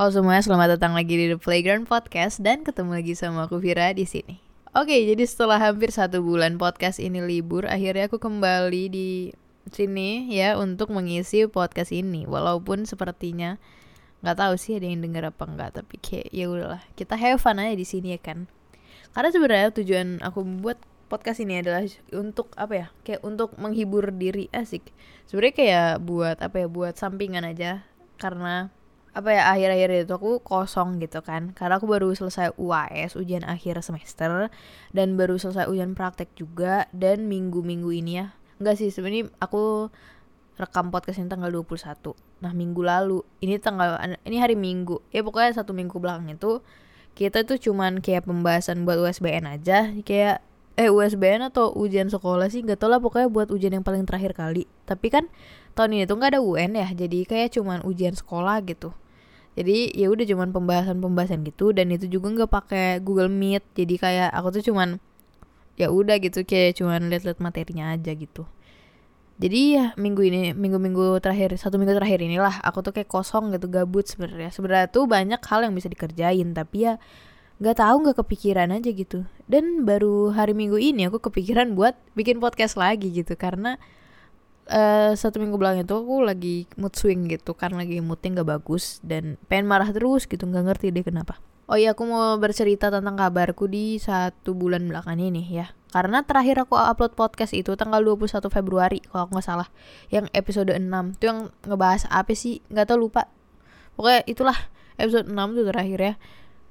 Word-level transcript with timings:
Halo 0.00 0.16
semuanya, 0.16 0.40
selamat 0.40 0.80
datang 0.80 0.96
lagi 0.96 1.12
di 1.12 1.28
The 1.28 1.36
Playground 1.36 1.84
Podcast 1.84 2.40
dan 2.40 2.64
ketemu 2.64 2.96
lagi 2.96 3.12
sama 3.12 3.44
aku 3.44 3.60
Vira 3.60 3.92
di 3.92 4.08
sini. 4.08 4.40
Oke, 4.72 4.96
jadi 4.96 5.20
setelah 5.28 5.60
hampir 5.60 5.92
satu 5.92 6.24
bulan 6.24 6.56
podcast 6.56 6.96
ini 6.96 7.20
libur, 7.20 7.68
akhirnya 7.68 8.08
aku 8.08 8.16
kembali 8.16 8.88
di 8.88 9.36
sini 9.68 10.24
ya 10.32 10.56
untuk 10.56 10.88
mengisi 10.88 11.44
podcast 11.52 11.92
ini. 11.92 12.24
Walaupun 12.24 12.88
sepertinya 12.88 13.60
nggak 14.24 14.40
tahu 14.40 14.56
sih 14.56 14.80
ada 14.80 14.88
yang 14.88 15.04
denger 15.04 15.36
apa 15.36 15.44
enggak, 15.44 15.70
tapi 15.76 16.00
kayak 16.00 16.32
ya 16.32 16.48
udahlah, 16.48 16.80
kita 16.96 17.20
have 17.20 17.36
fun 17.36 17.60
aja 17.60 17.76
di 17.76 17.84
sini 17.84 18.16
ya 18.16 18.20
kan. 18.24 18.48
Karena 19.12 19.28
sebenarnya 19.28 19.68
tujuan 19.84 20.24
aku 20.24 20.40
membuat 20.40 20.80
podcast 21.12 21.44
ini 21.44 21.60
adalah 21.60 21.84
untuk 22.16 22.48
apa 22.56 22.72
ya 22.72 22.86
kayak 23.04 23.20
untuk 23.20 23.52
menghibur 23.60 24.16
diri 24.16 24.48
asik 24.54 24.94
sebenarnya 25.28 25.54
kayak 25.58 25.90
buat 26.06 26.38
apa 26.38 26.56
ya 26.62 26.68
buat 26.70 26.94
sampingan 26.94 27.42
aja 27.42 27.82
karena 28.16 28.70
apa 29.10 29.28
ya 29.34 29.42
akhir-akhir 29.50 30.06
itu 30.06 30.12
aku 30.14 30.42
kosong 30.42 31.02
gitu 31.02 31.20
kan. 31.20 31.50
Karena 31.54 31.82
aku 31.82 31.86
baru 31.90 32.14
selesai 32.14 32.54
UAS 32.54 33.18
ujian 33.18 33.42
akhir 33.42 33.82
semester 33.82 34.48
dan 34.94 35.18
baru 35.18 35.38
selesai 35.38 35.66
ujian 35.66 35.98
praktek 35.98 36.30
juga 36.38 36.86
dan 36.94 37.26
minggu-minggu 37.26 37.90
ini 37.90 38.12
ya. 38.22 38.26
Enggak 38.62 38.78
sih 38.78 38.92
sebenarnya 38.94 39.32
aku 39.42 39.90
rekam 40.60 40.92
podcast 40.92 41.16
ini 41.16 41.32
tanggal 41.32 41.48
21 41.48 42.12
nah 42.40 42.52
minggu 42.52 42.80
lalu 42.84 43.24
ini 43.44 43.60
tanggal 43.60 44.00
ini 44.24 44.36
hari 44.40 44.56
minggu. 44.56 45.04
Ya 45.12 45.20
pokoknya 45.20 45.60
satu 45.60 45.76
minggu 45.76 45.96
belakang 46.00 46.32
itu 46.32 46.64
kita 47.12 47.44
tuh 47.44 47.60
cuman 47.60 48.00
kayak 48.00 48.24
pembahasan 48.24 48.88
buat 48.88 48.96
USBN 48.96 49.44
aja. 49.44 49.92
Kayak 50.06 50.40
eh 50.80 50.88
USBN 50.88 51.52
atau 51.52 51.76
ujian 51.76 52.08
sekolah 52.08 52.48
sih 52.48 52.64
nggak 52.64 52.80
tau 52.80 52.88
lah 52.88 52.96
pokoknya 52.96 53.28
buat 53.28 53.52
ujian 53.52 53.76
yang 53.76 53.84
paling 53.84 54.08
terakhir 54.08 54.32
kali. 54.32 54.64
Tapi 54.88 55.12
kan 55.12 55.28
tahun 55.76 56.00
ini 56.00 56.04
tuh 56.08 56.16
nggak 56.16 56.30
ada 56.36 56.40
UN 56.40 56.72
ya 56.80 56.88
jadi 56.96 57.18
kayak 57.28 57.60
cuman 57.60 57.84
ujian 57.84 58.16
sekolah 58.16 58.64
gitu. 58.64 58.96
Jadi 59.60 59.92
ya 59.92 60.08
udah 60.08 60.24
cuman 60.24 60.56
pembahasan-pembahasan 60.56 61.44
gitu 61.44 61.76
dan 61.76 61.92
itu 61.92 62.08
juga 62.08 62.32
nggak 62.32 62.50
pakai 62.50 62.86
Google 63.04 63.28
Meet. 63.28 63.76
Jadi 63.76 63.94
kayak 64.00 64.32
aku 64.32 64.56
tuh 64.56 64.72
cuman 64.72 64.96
ya 65.76 65.92
udah 65.92 66.16
gitu 66.16 66.48
kayak 66.48 66.80
cuman 66.80 67.12
lihat-lihat 67.12 67.44
materinya 67.44 67.92
aja 67.92 68.16
gitu. 68.16 68.48
Jadi 69.40 69.60
ya 69.76 69.92
minggu 69.96 70.20
ini 70.20 70.52
minggu-minggu 70.52 71.20
terakhir 71.24 71.56
satu 71.56 71.80
minggu 71.80 71.96
terakhir 71.96 72.20
inilah 72.20 72.60
aku 72.60 72.84
tuh 72.84 72.92
kayak 72.92 73.08
kosong 73.08 73.52
gitu 73.52 73.68
gabut 73.68 74.08
sebenarnya. 74.08 74.48
Sebenarnya 74.48 74.88
tuh 74.88 75.04
banyak 75.04 75.40
hal 75.44 75.60
yang 75.64 75.76
bisa 75.76 75.92
dikerjain 75.92 76.56
tapi 76.56 76.88
ya 76.88 76.96
nggak 77.60 77.76
tahu 77.76 77.96
nggak 78.08 78.16
kepikiran 78.24 78.72
aja 78.72 78.90
gitu. 78.90 79.28
Dan 79.44 79.84
baru 79.84 80.32
hari 80.32 80.56
minggu 80.56 80.80
ini 80.80 81.06
aku 81.06 81.20
kepikiran 81.20 81.76
buat 81.76 81.92
bikin 82.16 82.40
podcast 82.40 82.80
lagi 82.80 83.12
gitu. 83.12 83.36
Karena 83.36 83.76
uh, 84.72 85.12
satu 85.12 85.36
minggu 85.38 85.60
belakang 85.60 85.84
itu 85.84 85.92
aku 85.92 86.24
lagi 86.24 86.56
mood 86.80 86.96
swing 86.96 87.28
gitu. 87.28 87.52
Karena 87.52 87.84
lagi 87.84 88.00
moodnya 88.00 88.40
nggak 88.40 88.48
bagus 88.48 88.98
dan 89.04 89.36
pengen 89.52 89.68
marah 89.68 89.92
terus 89.92 90.24
gitu. 90.24 90.48
Nggak 90.48 90.72
ngerti 90.72 90.88
deh 90.88 91.04
kenapa. 91.04 91.36
Oh 91.70 91.78
iya 91.78 91.94
aku 91.94 92.02
mau 92.02 92.34
bercerita 92.40 92.90
tentang 92.90 93.14
kabarku 93.14 93.70
di 93.70 94.00
satu 94.00 94.56
bulan 94.56 94.88
belakang 94.90 95.20
ini 95.20 95.44
ya. 95.46 95.70
Karena 95.92 96.24
terakhir 96.24 96.64
aku 96.64 96.74
upload 96.74 97.14
podcast 97.14 97.54
itu 97.54 97.76
tanggal 97.76 98.02
21 98.02 98.40
Februari 98.50 99.04
kalau 99.04 99.28
aku 99.28 99.36
nggak 99.36 99.46
salah. 99.46 99.68
Yang 100.08 100.32
episode 100.34 100.72
6 100.72 100.80
itu 101.20 101.24
yang 101.28 101.52
ngebahas 101.68 102.08
apa 102.08 102.32
sih? 102.32 102.64
Nggak 102.72 102.90
tau 102.90 102.98
lupa. 102.98 103.28
Pokoknya 103.94 104.24
itulah 104.26 104.58
episode 104.96 105.28
6 105.28 105.36
tuh 105.36 105.64
terakhir 105.68 106.00
ya 106.00 106.14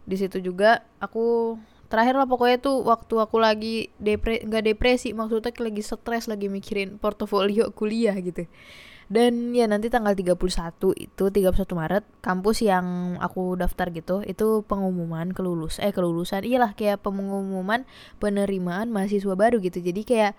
di 0.05 0.15
situ 0.15 0.39
juga 0.39 0.83
aku 1.01 1.57
terakhir 1.89 2.15
lah 2.15 2.29
pokoknya 2.29 2.61
tuh 2.61 2.85
waktu 2.85 3.15
aku 3.17 3.37
lagi 3.41 3.89
depre 3.97 4.45
nggak 4.45 4.63
depresi 4.73 5.11
maksudnya 5.11 5.49
lagi 5.57 5.81
stres 5.81 6.29
lagi 6.29 6.47
mikirin 6.47 7.01
portofolio 7.01 7.73
kuliah 7.73 8.13
gitu. 8.21 8.45
Dan 9.09 9.57
ya 9.57 9.65
nanti 9.65 9.89
tanggal 9.89 10.13
31 10.13 10.37
itu 10.93 11.23
31 11.33 11.49
Maret 11.73 12.05
kampus 12.21 12.61
yang 12.61 13.17
aku 13.17 13.57
daftar 13.57 13.89
gitu 13.89 14.21
itu 14.21 14.61
pengumuman 14.69 15.33
kelulus 15.33 15.81
eh 15.81 15.89
kelulusan 15.89 16.45
iyalah 16.45 16.77
kayak 16.77 17.01
pengumuman 17.01 17.89
penerimaan 18.21 18.93
mahasiswa 18.93 19.33
baru 19.33 19.57
gitu. 19.65 19.81
Jadi 19.81 20.05
kayak 20.05 20.37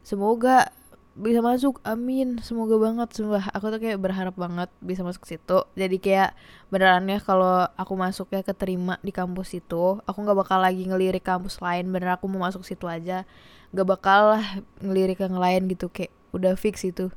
semoga 0.00 0.72
bisa 1.18 1.42
masuk 1.42 1.82
amin. 1.82 2.38
Semoga 2.46 2.78
banget 2.78 3.10
sumpah. 3.10 3.50
Aku 3.50 3.74
tuh 3.74 3.82
kayak 3.82 3.98
berharap 3.98 4.38
banget 4.38 4.70
bisa 4.78 5.02
masuk 5.02 5.26
situ. 5.26 5.66
Jadi 5.74 5.98
kayak 5.98 6.38
beneran 6.70 7.10
ya 7.10 7.18
kalau 7.18 7.66
aku 7.74 7.98
masuk 7.98 8.30
ya 8.30 8.46
keterima 8.46 9.02
di 9.02 9.10
kampus 9.10 9.58
itu 9.58 9.98
aku 10.06 10.18
nggak 10.22 10.38
bakal 10.38 10.62
lagi 10.62 10.86
ngelirik 10.86 11.26
kampus 11.26 11.58
lain. 11.58 11.90
Bener 11.90 12.14
aku 12.14 12.30
mau 12.30 12.46
masuk 12.46 12.62
situ 12.62 12.86
aja. 12.86 13.26
Nggak 13.74 13.98
bakal 13.98 14.38
lah 14.38 14.44
ngelirik 14.78 15.18
yang 15.18 15.34
lain 15.34 15.66
gitu. 15.66 15.90
Kayak 15.90 16.14
udah 16.30 16.54
fix 16.54 16.86
itu. 16.86 17.10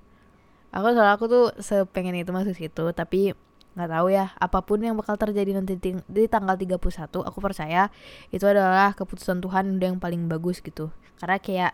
Aku 0.74 0.86
soalnya 0.98 1.14
aku 1.14 1.30
tuh 1.30 1.46
sepengen 1.62 2.18
itu 2.18 2.34
masuk 2.34 2.58
situ. 2.58 2.84
Tapi 2.98 3.38
nggak 3.72 3.88
tahu 3.88 4.08
ya 4.12 4.36
apa 4.36 4.60
pun 4.66 4.84
yang 4.84 5.00
bakal 5.00 5.16
terjadi 5.16 5.56
nanti 5.56 5.80
di 5.80 6.28
tanggal 6.28 6.60
31 6.60 6.76
aku 7.24 7.40
percaya 7.40 7.88
itu 8.28 8.44
adalah 8.44 8.92
keputusan 8.92 9.40
Tuhan 9.40 9.80
udah 9.80 9.88
yang 9.96 10.00
paling 10.02 10.28
bagus 10.28 10.60
gitu. 10.60 10.92
Karena 11.22 11.38
kayak 11.38 11.72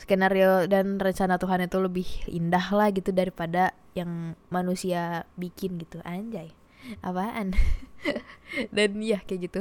skenario 0.00 0.64
dan 0.64 0.96
rencana 0.96 1.36
Tuhan 1.36 1.68
itu 1.68 1.76
lebih 1.76 2.08
indah 2.32 2.72
lah 2.72 2.88
gitu 2.88 3.12
daripada 3.12 3.76
yang 3.92 4.32
manusia 4.48 5.28
bikin 5.36 5.76
gitu. 5.76 6.00
Anjay. 6.08 6.56
Apaan? 7.04 7.52
Dan 8.74 9.04
ya 9.04 9.20
kayak 9.20 9.40
gitu. 9.52 9.60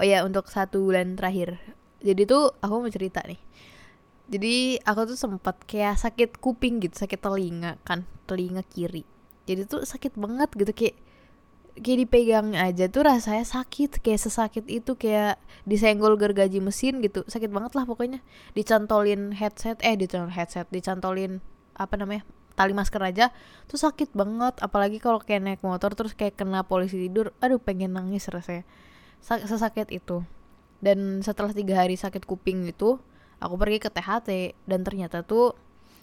Oh 0.00 0.04
ya 0.08 0.24
untuk 0.24 0.48
satu 0.48 0.88
bulan 0.88 1.20
terakhir. 1.20 1.60
Jadi 2.00 2.24
tuh 2.24 2.56
aku 2.64 2.74
mau 2.80 2.88
cerita 2.88 3.20
nih. 3.28 3.38
Jadi 4.32 4.80
aku 4.80 5.12
tuh 5.12 5.18
sempat 5.20 5.60
kayak 5.68 6.00
sakit 6.00 6.40
kuping 6.40 6.80
gitu 6.80 6.96
sakit 6.96 7.20
telinga 7.20 7.76
kan 7.84 8.08
telinga 8.24 8.64
kiri. 8.64 9.04
Jadi 9.44 9.68
tuh 9.68 9.84
sakit 9.84 10.16
banget 10.16 10.48
gitu 10.56 10.72
kayak 10.72 10.96
kayak 11.78 11.98
dipegang 12.04 12.52
aja 12.52 12.84
tuh 12.92 13.08
rasanya 13.08 13.48
sakit 13.48 14.04
kayak 14.04 14.20
sesakit 14.20 14.64
itu 14.68 14.92
kayak 14.96 15.40
disenggol 15.64 16.20
gergaji 16.20 16.60
mesin 16.60 17.00
gitu. 17.00 17.24
Sakit 17.24 17.48
banget 17.48 17.72
lah 17.72 17.88
pokoknya. 17.88 18.20
Dicantolin 18.52 19.32
headset 19.32 19.80
eh 19.80 19.96
dicantolin 19.96 20.34
headset 20.36 20.66
dicantolin 20.68 21.40
apa 21.72 21.96
namanya 21.96 22.28
tali 22.52 22.76
masker 22.76 23.00
aja 23.00 23.32
tuh 23.66 23.80
sakit 23.80 24.12
banget. 24.12 24.60
Apalagi 24.60 25.00
kalau 25.00 25.22
kayak 25.22 25.40
naik 25.40 25.62
motor 25.64 25.96
terus 25.96 26.12
kayak 26.12 26.36
kena 26.36 26.60
polisi 26.68 27.08
tidur 27.08 27.32
aduh 27.40 27.56
pengen 27.56 27.96
nangis 27.96 28.28
rasanya. 28.28 28.68
Sesakit 29.24 29.88
itu. 29.88 30.20
Dan 30.82 31.22
setelah 31.22 31.54
tiga 31.54 31.78
hari 31.78 31.94
sakit 31.96 32.26
kuping 32.26 32.68
itu 32.68 32.98
aku 33.38 33.54
pergi 33.56 33.78
ke 33.80 33.88
THT 33.88 34.58
dan 34.66 34.82
ternyata 34.84 35.22
tuh 35.22 35.54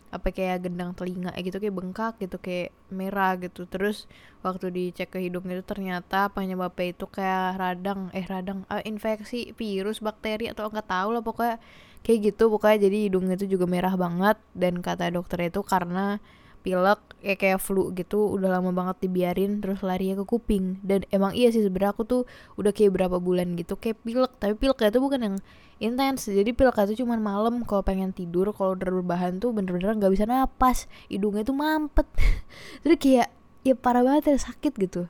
apa 0.09 0.34
kayak 0.34 0.66
gendang 0.66 0.92
telinga 0.97 1.30
gitu 1.38 1.62
kayak 1.62 1.75
bengkak 1.78 2.14
gitu 2.18 2.38
kayak 2.42 2.74
merah 2.90 3.38
gitu. 3.38 3.70
Terus 3.70 4.09
waktu 4.42 4.74
dicek 4.74 5.14
ke 5.14 5.20
hidung 5.22 5.46
itu 5.50 5.62
ternyata 5.62 6.34
penyebabnya 6.34 6.94
itu 6.97 7.06
kayak 7.06 7.62
radang 7.62 8.09
eh 8.18 8.25
radang 8.25 8.66
uh, 8.74 8.81
infeksi 8.86 9.53
virus 9.53 10.02
bakteri 10.02 10.50
atau 10.50 10.70
nggak 10.70 10.90
tahu 10.90 11.09
lah 11.14 11.22
pokoknya 11.22 11.58
kayak 12.02 12.20
gitu. 12.34 12.50
Pokoknya 12.50 12.90
jadi 12.90 12.97
hidungnya 13.09 13.36
itu 13.38 13.46
juga 13.53 13.66
merah 13.70 13.94
banget. 13.94 14.38
Dan 14.58 14.81
kata 14.81 15.14
dokter 15.14 15.50
itu 15.50 15.62
karena 15.62 16.18
pilek 16.62 17.02
ya 17.20 17.36
kayak 17.36 17.59
flu 17.59 17.92
gitu 17.92 18.31
udah 18.31 18.59
lama 18.59 18.72
banget 18.72 19.03
dibiarin 19.08 19.59
terus 19.59 19.84
lari 19.84 20.16
ke 20.16 20.24
kuping. 20.24 20.80
Dan 20.84 21.03
emang 21.12 21.36
iya 21.36 21.52
sih 21.52 21.64
sebenarnya 21.64 21.92
aku 21.96 22.03
tuh 22.08 22.22
udah 22.56 22.72
kayak 22.72 22.96
berapa 22.96 23.18
bulan 23.20 23.56
gitu 23.59 23.75
kayak 23.75 24.00
pilek. 24.03 24.31
Tapi 24.40 24.53
pileknya 24.56 24.90
itu 24.92 25.00
bukan 25.03 25.22
yang 25.22 25.36
intens 25.80 26.28
jadi 26.28 26.52
pileknya 26.52 26.92
itu 26.92 27.08
cuma 27.08 27.16
malam 27.16 27.64
kalau 27.64 27.80
pengen 27.88 28.12
tidur 28.12 28.52
kalau 28.52 28.75
udah 28.75 28.92
berbahan 29.00 29.40
tuh 29.40 29.56
bener-bener 29.56 29.96
nggak 29.96 30.12
bisa 30.12 30.28
napas 30.28 30.92
hidungnya 31.08 31.47
tuh 31.47 31.56
mampet. 31.56 32.08
Jadi 32.84 32.96
kayak 33.00 33.28
ya 33.64 33.76
parah 33.76 34.03
banget 34.03 34.36
ya 34.36 34.38
sakit 34.40 34.74
gitu 34.76 35.08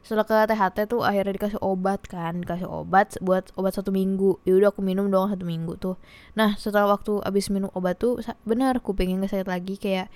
setelah 0.00 0.24
ke 0.24 0.36
THT 0.48 0.88
tuh 0.88 1.04
akhirnya 1.04 1.36
dikasih 1.36 1.60
obat 1.60 2.00
kan 2.08 2.40
dikasih 2.40 2.64
obat 2.64 3.20
buat 3.20 3.52
obat 3.54 3.76
satu 3.76 3.92
minggu. 3.92 4.40
Ya 4.48 4.56
udah 4.56 4.72
aku 4.72 4.80
minum 4.80 5.12
doang 5.12 5.28
satu 5.28 5.44
minggu 5.44 5.76
tuh. 5.76 6.00
Nah 6.32 6.56
setelah 6.56 6.88
waktu 6.88 7.20
abis 7.20 7.52
minum 7.52 7.68
obat 7.76 8.00
tuh 8.00 8.16
bener 8.48 8.80
kupingnya 8.80 9.20
nggak 9.20 9.32
sakit 9.36 9.48
lagi 9.48 9.74
kayak 9.76 10.08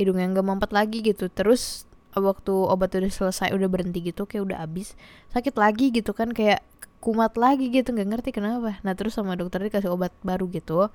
hidungnya 0.00 0.32
nggak 0.32 0.46
mampet 0.48 0.70
lagi 0.72 1.04
gitu. 1.04 1.28
Terus 1.28 1.84
waktu 2.16 2.52
obat 2.52 2.96
udah 2.96 3.12
selesai 3.12 3.52
udah 3.52 3.68
berhenti 3.68 4.00
gitu 4.00 4.24
kayak 4.28 4.52
udah 4.52 4.58
abis 4.64 4.96
sakit 5.32 5.56
lagi 5.56 5.88
gitu 5.92 6.12
kan 6.12 6.32
kayak 6.32 6.60
kumat 7.00 7.36
lagi 7.36 7.68
gitu 7.68 7.92
nggak 7.92 8.08
ngerti 8.16 8.30
kenapa. 8.32 8.80
Nah 8.80 8.96
terus 8.96 9.12
sama 9.12 9.36
dokter 9.36 9.60
dikasih 9.60 9.92
obat 9.92 10.16
baru 10.24 10.48
gitu. 10.48 10.88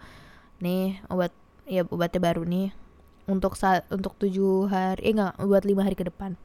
Nih 0.58 0.98
obat 1.14 1.30
ya 1.70 1.86
obatnya 1.86 2.18
baru 2.18 2.42
nih. 2.50 2.74
Untuk 3.30 3.60
saat 3.60 3.86
untuk 3.94 4.18
tujuh 4.18 4.74
hari 4.74 5.06
eh 5.06 5.14
enggak 5.14 5.38
buat 5.38 5.64
lima 5.70 5.86
hari 5.86 5.94
ke 6.00 6.08
depan 6.08 6.40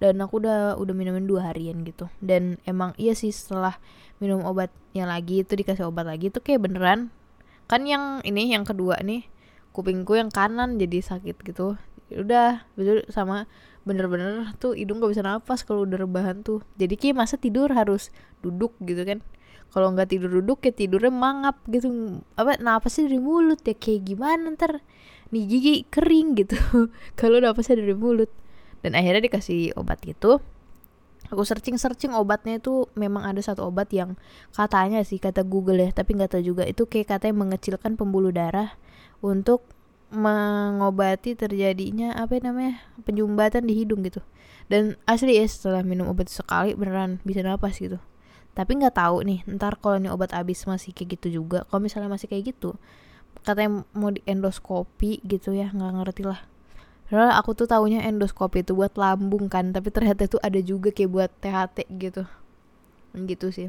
dan 0.00 0.16
aku 0.24 0.40
udah 0.40 0.80
udah 0.80 0.94
minumin 0.96 1.28
dua 1.28 1.52
harian 1.52 1.84
gitu. 1.84 2.08
Dan 2.24 2.56
emang 2.64 2.96
iya 2.96 3.12
sih 3.12 3.30
setelah 3.30 3.76
minum 4.18 4.40
obatnya 4.48 5.04
lagi 5.04 5.44
itu 5.44 5.52
dikasih 5.54 5.86
obat 5.86 6.08
lagi 6.08 6.32
itu 6.32 6.40
kayak 6.40 6.64
beneran. 6.64 7.12
Kan 7.68 7.84
yang 7.84 8.24
ini 8.24 8.50
yang 8.50 8.64
kedua 8.64 8.98
nih 9.04 9.28
kupingku 9.70 10.16
yang 10.16 10.32
kanan 10.32 10.80
jadi 10.80 11.04
sakit 11.04 11.36
gitu. 11.44 11.76
Ya 12.10 12.24
udah 12.24 12.48
betul 12.74 13.06
sama 13.12 13.46
bener-bener 13.84 14.52
tuh 14.60 14.76
hidung 14.76 15.00
gak 15.00 15.14
bisa 15.14 15.22
nafas 15.22 15.62
kalau 15.62 15.84
udah 15.84 16.00
rebahan 16.00 16.42
tuh. 16.42 16.64
Jadi 16.80 16.96
kayak 16.96 17.20
masa 17.20 17.36
tidur 17.36 17.70
harus 17.70 18.08
duduk 18.40 18.74
gitu 18.82 19.04
kan. 19.04 19.20
Kalau 19.70 19.94
nggak 19.94 20.10
tidur 20.10 20.42
duduk 20.42 20.66
ya 20.66 20.74
tidurnya 20.74 21.14
mangap 21.14 21.62
gitu. 21.70 22.18
Apa 22.34 22.58
napasnya 22.58 23.06
dari 23.06 23.22
mulut 23.22 23.62
ya 23.62 23.78
kayak 23.78 24.02
gimana 24.02 24.50
ntar? 24.58 24.82
Nih 25.30 25.46
gigi 25.46 25.86
kering 25.86 26.34
gitu. 26.34 26.58
Kalau 27.20 27.38
napasnya 27.38 27.78
dari 27.78 27.94
mulut 27.94 28.32
dan 28.80 28.96
akhirnya 28.96 29.24
dikasih 29.28 29.76
obat 29.76 30.00
gitu. 30.04 30.40
Aku 31.30 31.46
searching 31.46 31.78
searching 31.78 32.10
obatnya 32.16 32.58
itu 32.58 32.90
memang 32.98 33.22
ada 33.22 33.38
satu 33.38 33.70
obat 33.70 33.92
yang 33.94 34.18
katanya 34.56 35.04
sih 35.06 35.22
kata 35.22 35.46
Google 35.46 35.78
ya 35.78 35.92
tapi 35.94 36.16
nggak 36.18 36.34
tahu 36.34 36.42
juga. 36.42 36.62
Itu 36.66 36.88
kayak 36.90 37.16
katanya 37.16 37.46
mengecilkan 37.46 37.94
pembuluh 37.94 38.34
darah 38.34 38.74
untuk 39.22 39.62
mengobati 40.10 41.38
terjadinya 41.38 42.18
apa 42.18 42.42
namanya 42.42 42.82
penyumbatan 43.06 43.68
di 43.68 43.78
hidung 43.78 44.02
gitu. 44.02 44.24
Dan 44.66 44.98
asli 45.06 45.38
ya 45.38 45.46
setelah 45.46 45.86
minum 45.86 46.10
obat 46.10 46.26
sekali 46.32 46.74
beneran 46.74 47.22
bisa 47.22 47.46
napas 47.46 47.78
gitu. 47.78 48.02
Tapi 48.56 48.82
nggak 48.82 48.98
tahu 48.98 49.22
nih 49.22 49.46
ntar 49.54 49.78
kalau 49.78 50.02
ini 50.02 50.10
obat 50.10 50.34
habis 50.34 50.66
masih 50.66 50.90
kayak 50.90 51.20
gitu 51.20 51.42
juga. 51.44 51.62
Kalau 51.70 51.78
misalnya 51.78 52.10
masih 52.10 52.26
kayak 52.26 52.56
gitu 52.56 52.74
katanya 53.40 53.86
mau 53.96 54.12
di 54.12 54.20
endoskopi 54.28 55.22
gitu 55.24 55.56
ya 55.56 55.72
nggak 55.72 55.92
ngerti 56.02 56.22
lah 56.28 56.44
Padahal 57.10 57.34
aku 57.34 57.58
tuh 57.58 57.66
taunya 57.66 58.06
endoskopi 58.06 58.62
itu 58.62 58.78
buat 58.78 58.94
lambung 58.94 59.50
kan, 59.50 59.74
tapi 59.74 59.90
ternyata 59.90 60.30
itu 60.30 60.38
ada 60.46 60.62
juga 60.62 60.94
kayak 60.94 61.10
buat 61.10 61.30
THT 61.42 61.90
gitu. 61.98 62.22
Gitu 63.18 63.46
sih. 63.50 63.68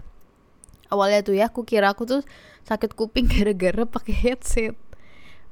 Awalnya 0.94 1.26
tuh 1.26 1.34
ya 1.34 1.50
aku 1.50 1.66
kira 1.66 1.90
aku 1.90 2.06
tuh 2.06 2.22
sakit 2.70 2.94
kuping 2.94 3.26
gara-gara 3.34 3.82
pakai 3.90 4.14
headset. 4.14 4.78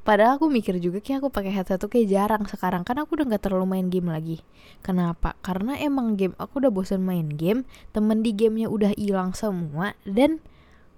Padahal 0.06 0.38
aku 0.38 0.54
mikir 0.54 0.78
juga 0.78 1.02
kayak 1.02 1.26
aku 1.26 1.30
pakai 1.34 1.50
headset 1.50 1.82
tuh 1.82 1.90
kayak 1.90 2.14
jarang 2.14 2.46
sekarang 2.46 2.86
kan 2.86 3.02
aku 3.02 3.18
udah 3.18 3.26
nggak 3.26 3.50
terlalu 3.50 3.66
main 3.66 3.90
game 3.90 4.14
lagi. 4.14 4.46
Kenapa? 4.86 5.34
Karena 5.42 5.74
emang 5.82 6.14
game 6.14 6.38
aku 6.38 6.62
udah 6.62 6.70
bosan 6.70 7.02
main 7.02 7.34
game, 7.34 7.66
temen 7.90 8.22
di 8.22 8.38
gamenya 8.38 8.70
udah 8.70 8.94
hilang 9.02 9.34
semua 9.34 9.98
dan 10.06 10.46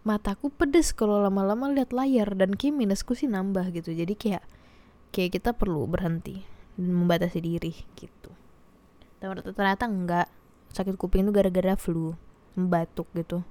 mataku 0.03 0.51
pedes 0.51 0.91
kalau 0.91 1.23
lama-lama 1.23 1.71
lihat 1.71 1.95
layar 1.95 2.35
dan 2.35 2.59
kayak 2.59 2.75
minusku 2.75 3.15
sih 3.15 3.31
nambah 3.31 3.71
gitu. 3.71 3.95
Jadi 3.95 4.11
kayak 4.19 4.43
kayak 5.15 5.39
kita 5.39 5.55
perlu 5.55 5.87
berhenti 5.87 6.60
membatasi 6.79 7.39
diri 7.43 7.73
gitu. 7.97 8.31
Ternyata 9.21 9.85
enggak. 9.87 10.27
Sakit 10.71 10.95
kuping 10.95 11.27
itu 11.27 11.35
gara-gara 11.35 11.75
flu 11.75 12.15
batuk 12.55 13.07
gitu. 13.15 13.43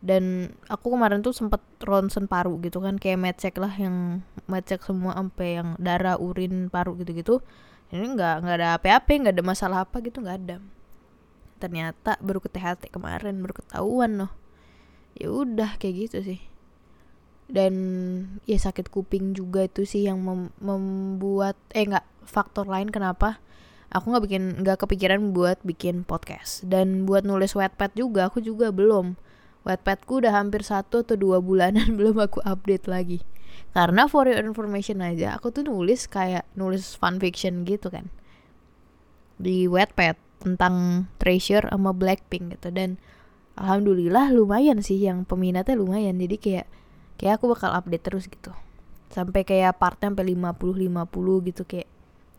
Dan 0.00 0.56
aku 0.68 0.96
kemarin 0.96 1.20
tuh 1.20 1.36
sempet 1.36 1.60
ronsen 1.84 2.28
paru 2.28 2.60
gitu 2.60 2.80
kan. 2.80 2.96
Kayak 2.96 3.20
medcheck 3.20 3.54
lah 3.56 3.72
yang 3.76 4.24
medcheck 4.48 4.80
semua 4.84 5.16
sampai 5.16 5.60
yang 5.60 5.76
darah 5.80 6.16
urin 6.20 6.68
paru 6.68 6.96
gitu-gitu. 7.00 7.40
Ini 7.90 8.06
nggak 8.14 8.34
nggak 8.46 8.56
ada 8.60 8.68
apa-apa 8.78 9.10
nggak 9.10 9.34
ada 9.36 9.44
masalah 9.44 9.78
apa 9.88 10.00
gitu. 10.04 10.20
Nggak 10.20 10.38
ada. 10.44 10.56
Ternyata 11.60 12.16
baru 12.20 12.40
ke 12.40 12.48
THT 12.48 12.88
kemarin 12.88 13.40
baru 13.40 13.60
ketahuan 13.64 14.24
loh. 14.24 14.32
Ya 15.16 15.28
udah 15.28 15.76
kayak 15.76 16.08
gitu 16.08 16.18
sih 16.24 16.40
dan 17.50 17.74
ya 18.46 18.58
sakit 18.58 18.88
kuping 18.88 19.34
juga 19.34 19.66
itu 19.66 19.82
sih 19.82 20.06
yang 20.06 20.22
mem 20.22 20.54
membuat 20.62 21.58
eh 21.74 21.86
nggak 21.86 22.06
faktor 22.26 22.70
lain 22.70 22.88
kenapa 22.94 23.42
aku 23.90 24.14
nggak 24.14 24.24
bikin 24.24 24.42
nggak 24.62 24.78
kepikiran 24.86 25.34
buat 25.34 25.58
bikin 25.66 26.06
podcast. 26.06 26.64
Dan 26.64 27.04
buat 27.04 27.26
nulis 27.26 27.52
wetpad 27.58 27.92
juga 27.98 28.30
aku 28.30 28.40
juga 28.40 28.70
belum. 28.70 29.18
Wetpadku 29.66 30.24
udah 30.24 30.32
hampir 30.32 30.64
satu 30.64 31.04
atau 31.04 31.18
dua 31.18 31.42
bulanan 31.42 31.92
belum 31.98 32.16
aku 32.22 32.40
update 32.46 32.86
lagi. 32.86 33.20
Karena 33.74 34.06
for 34.06 34.26
your 34.26 34.40
information 34.40 35.02
aja 35.02 35.36
aku 35.36 35.50
tuh 35.50 35.66
nulis 35.66 36.06
kayak 36.06 36.46
nulis 36.54 36.96
fanfiction 36.96 37.66
gitu 37.66 37.90
kan. 37.90 38.08
Di 39.36 39.66
wetpad 39.66 40.16
tentang 40.40 41.06
Treasure 41.20 41.68
sama 41.68 41.92
Blackpink 41.92 42.56
gitu. 42.56 42.70
Dan 42.72 42.96
alhamdulillah 43.58 44.32
lumayan 44.32 44.80
sih 44.80 45.02
yang 45.02 45.26
peminatnya 45.26 45.76
lumayan. 45.76 46.16
Jadi 46.16 46.36
kayak 46.38 46.66
kayak 47.20 47.36
aku 47.36 47.52
bakal 47.52 47.76
update 47.76 48.04
terus 48.08 48.24
gitu. 48.24 48.56
Sampai 49.12 49.44
kayak 49.44 49.76
partnya 49.76 50.08
sampai 50.08 50.32
50 50.32 50.88
50 50.88 51.48
gitu 51.52 51.62
kayak 51.68 51.88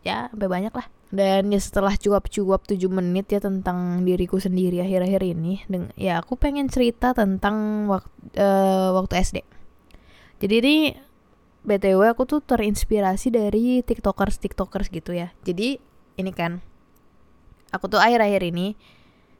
ya 0.02 0.26
sampai 0.34 0.48
banyak 0.50 0.74
lah. 0.74 0.90
Dan 1.12 1.54
ya 1.54 1.60
setelah 1.62 1.94
cuap-cuap 1.94 2.66
7 2.66 2.90
menit 2.90 3.30
ya 3.30 3.38
tentang 3.38 4.02
diriku 4.02 4.42
sendiri 4.42 4.82
akhir-akhir 4.82 5.22
ini 5.22 5.60
ya 5.94 6.24
aku 6.24 6.40
pengen 6.40 6.72
cerita 6.72 7.12
tentang 7.12 7.84
waktu 7.84 8.10
uh, 8.40 8.96
waktu 8.96 9.20
SD 9.20 9.38
jadi 10.42 10.58
ini 10.58 10.98
btw 11.62 12.02
aku 12.10 12.26
tuh 12.26 12.42
terinspirasi 12.42 13.30
dari 13.30 13.86
tiktokers 13.86 14.42
tiktokers 14.42 14.90
gitu 14.90 15.14
ya. 15.14 15.30
Jadi 15.46 15.78
ini 16.18 16.32
kan 16.34 16.58
aku 17.70 17.86
tuh 17.86 18.02
akhir-akhir 18.02 18.42
ini 18.50 18.74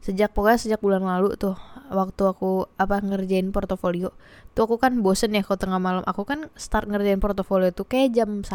sejak 0.02 0.34
pokoknya 0.34 0.58
sejak 0.58 0.80
bulan 0.82 1.06
lalu 1.06 1.38
tuh 1.38 1.54
waktu 1.94 2.22
aku 2.26 2.66
apa 2.74 2.98
ngerjain 2.98 3.54
portofolio. 3.54 4.10
Tuh 4.52 4.66
aku 4.66 4.76
kan 4.82 4.98
bosen 4.98 5.30
ya 5.38 5.46
kalau 5.46 5.62
tengah 5.62 5.78
malam. 5.78 6.02
Aku 6.04 6.26
kan 6.26 6.50
start 6.58 6.90
ngerjain 6.90 7.22
portofolio 7.22 7.70
tuh 7.70 7.86
kayak 7.86 8.18
jam 8.18 8.42
1 8.42 8.50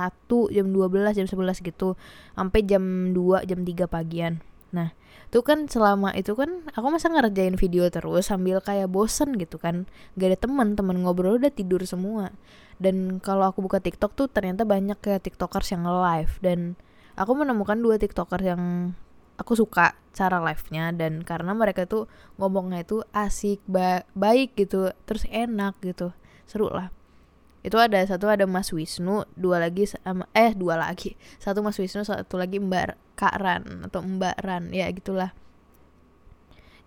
jam 0.52 0.66
12 0.68 1.16
jam 1.16 1.26
11 1.26 1.64
gitu. 1.64 1.96
Sampai 2.36 2.68
jam 2.68 3.16
2 3.16 3.48
jam 3.48 3.60
3 3.64 3.88
pagian. 3.88 4.44
Nah 4.76 4.92
tuh 5.28 5.44
kan 5.44 5.68
selama 5.68 6.16
itu 6.16 6.36
kan 6.36 6.68
aku 6.72 6.88
masa 6.88 7.12
ngerjain 7.12 7.56
video 7.60 7.88
terus 7.92 8.28
sambil 8.28 8.60
kayak 8.60 8.92
bosen 8.92 9.40
gitu 9.40 9.56
kan. 9.56 9.88
Gak 10.20 10.36
ada 10.36 10.38
teman 10.44 10.76
teman 10.76 11.00
ngobrol 11.00 11.40
udah 11.40 11.52
tidur 11.54 11.80
semua. 11.88 12.36
Dan 12.78 13.24
kalau 13.24 13.48
aku 13.48 13.64
buka 13.64 13.80
TikTok 13.80 14.14
tuh 14.20 14.28
ternyata 14.28 14.68
banyak 14.68 15.00
kayak 15.00 15.24
tiktokers 15.26 15.72
yang 15.74 15.88
live 15.88 16.38
dan 16.44 16.78
aku 17.18 17.34
menemukan 17.34 17.80
dua 17.82 17.98
tiktokers 17.98 18.46
yang 18.46 18.94
aku 19.38 19.54
suka 19.54 19.94
cara 20.18 20.42
live-nya 20.42 20.92
dan 20.98 21.22
karena 21.22 21.54
mereka 21.54 21.86
tuh 21.86 22.10
ngomongnya 22.42 22.81
itu 22.81 23.06
asik 23.13 23.62
ba 23.69 24.01
baik 24.18 24.57
gitu 24.57 24.89
terus 25.06 25.30
enak 25.30 25.78
gitu. 25.86 26.12
Seru 26.50 26.74
lah. 26.74 26.89
Itu 27.62 27.78
ada 27.78 28.01
satu 28.06 28.31
ada 28.31 28.50
Mas 28.50 28.74
Wisnu 28.74 29.30
dua 29.38 29.62
lagi 29.62 29.86
sama 29.86 30.25
eh 30.34 30.57
dua 30.57 30.80
lagi. 30.80 31.19
Satu 31.44 31.60
Mas 31.60 31.75
Wisnu 31.75 32.07
satu 32.07 32.39
lagi 32.39 32.63
Mbak 32.63 33.18
Kak 33.19 33.36
Ran 33.38 33.63
atau 33.89 34.00
Mbak 34.00 34.36
Ran 34.39 34.72
ya 34.72 34.88
gitulah. 34.94 35.36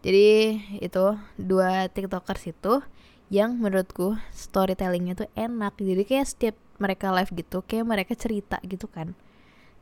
Jadi 0.01 0.57
itu 0.81 1.05
dua 1.37 1.93
tiktokers 1.93 2.49
itu 2.49 2.81
yang 3.29 3.61
menurutku 3.61 4.17
storytellingnya 4.33 5.21
tuh 5.21 5.29
enak. 5.37 5.77
Jadi 5.77 6.03
kayak 6.09 6.27
setiap 6.27 6.57
mereka 6.81 7.13
live 7.13 7.31
gitu 7.37 7.61
kayak 7.61 7.85
mereka 7.85 8.13
cerita 8.17 8.57
gitu 8.65 8.89
kan. 8.89 9.13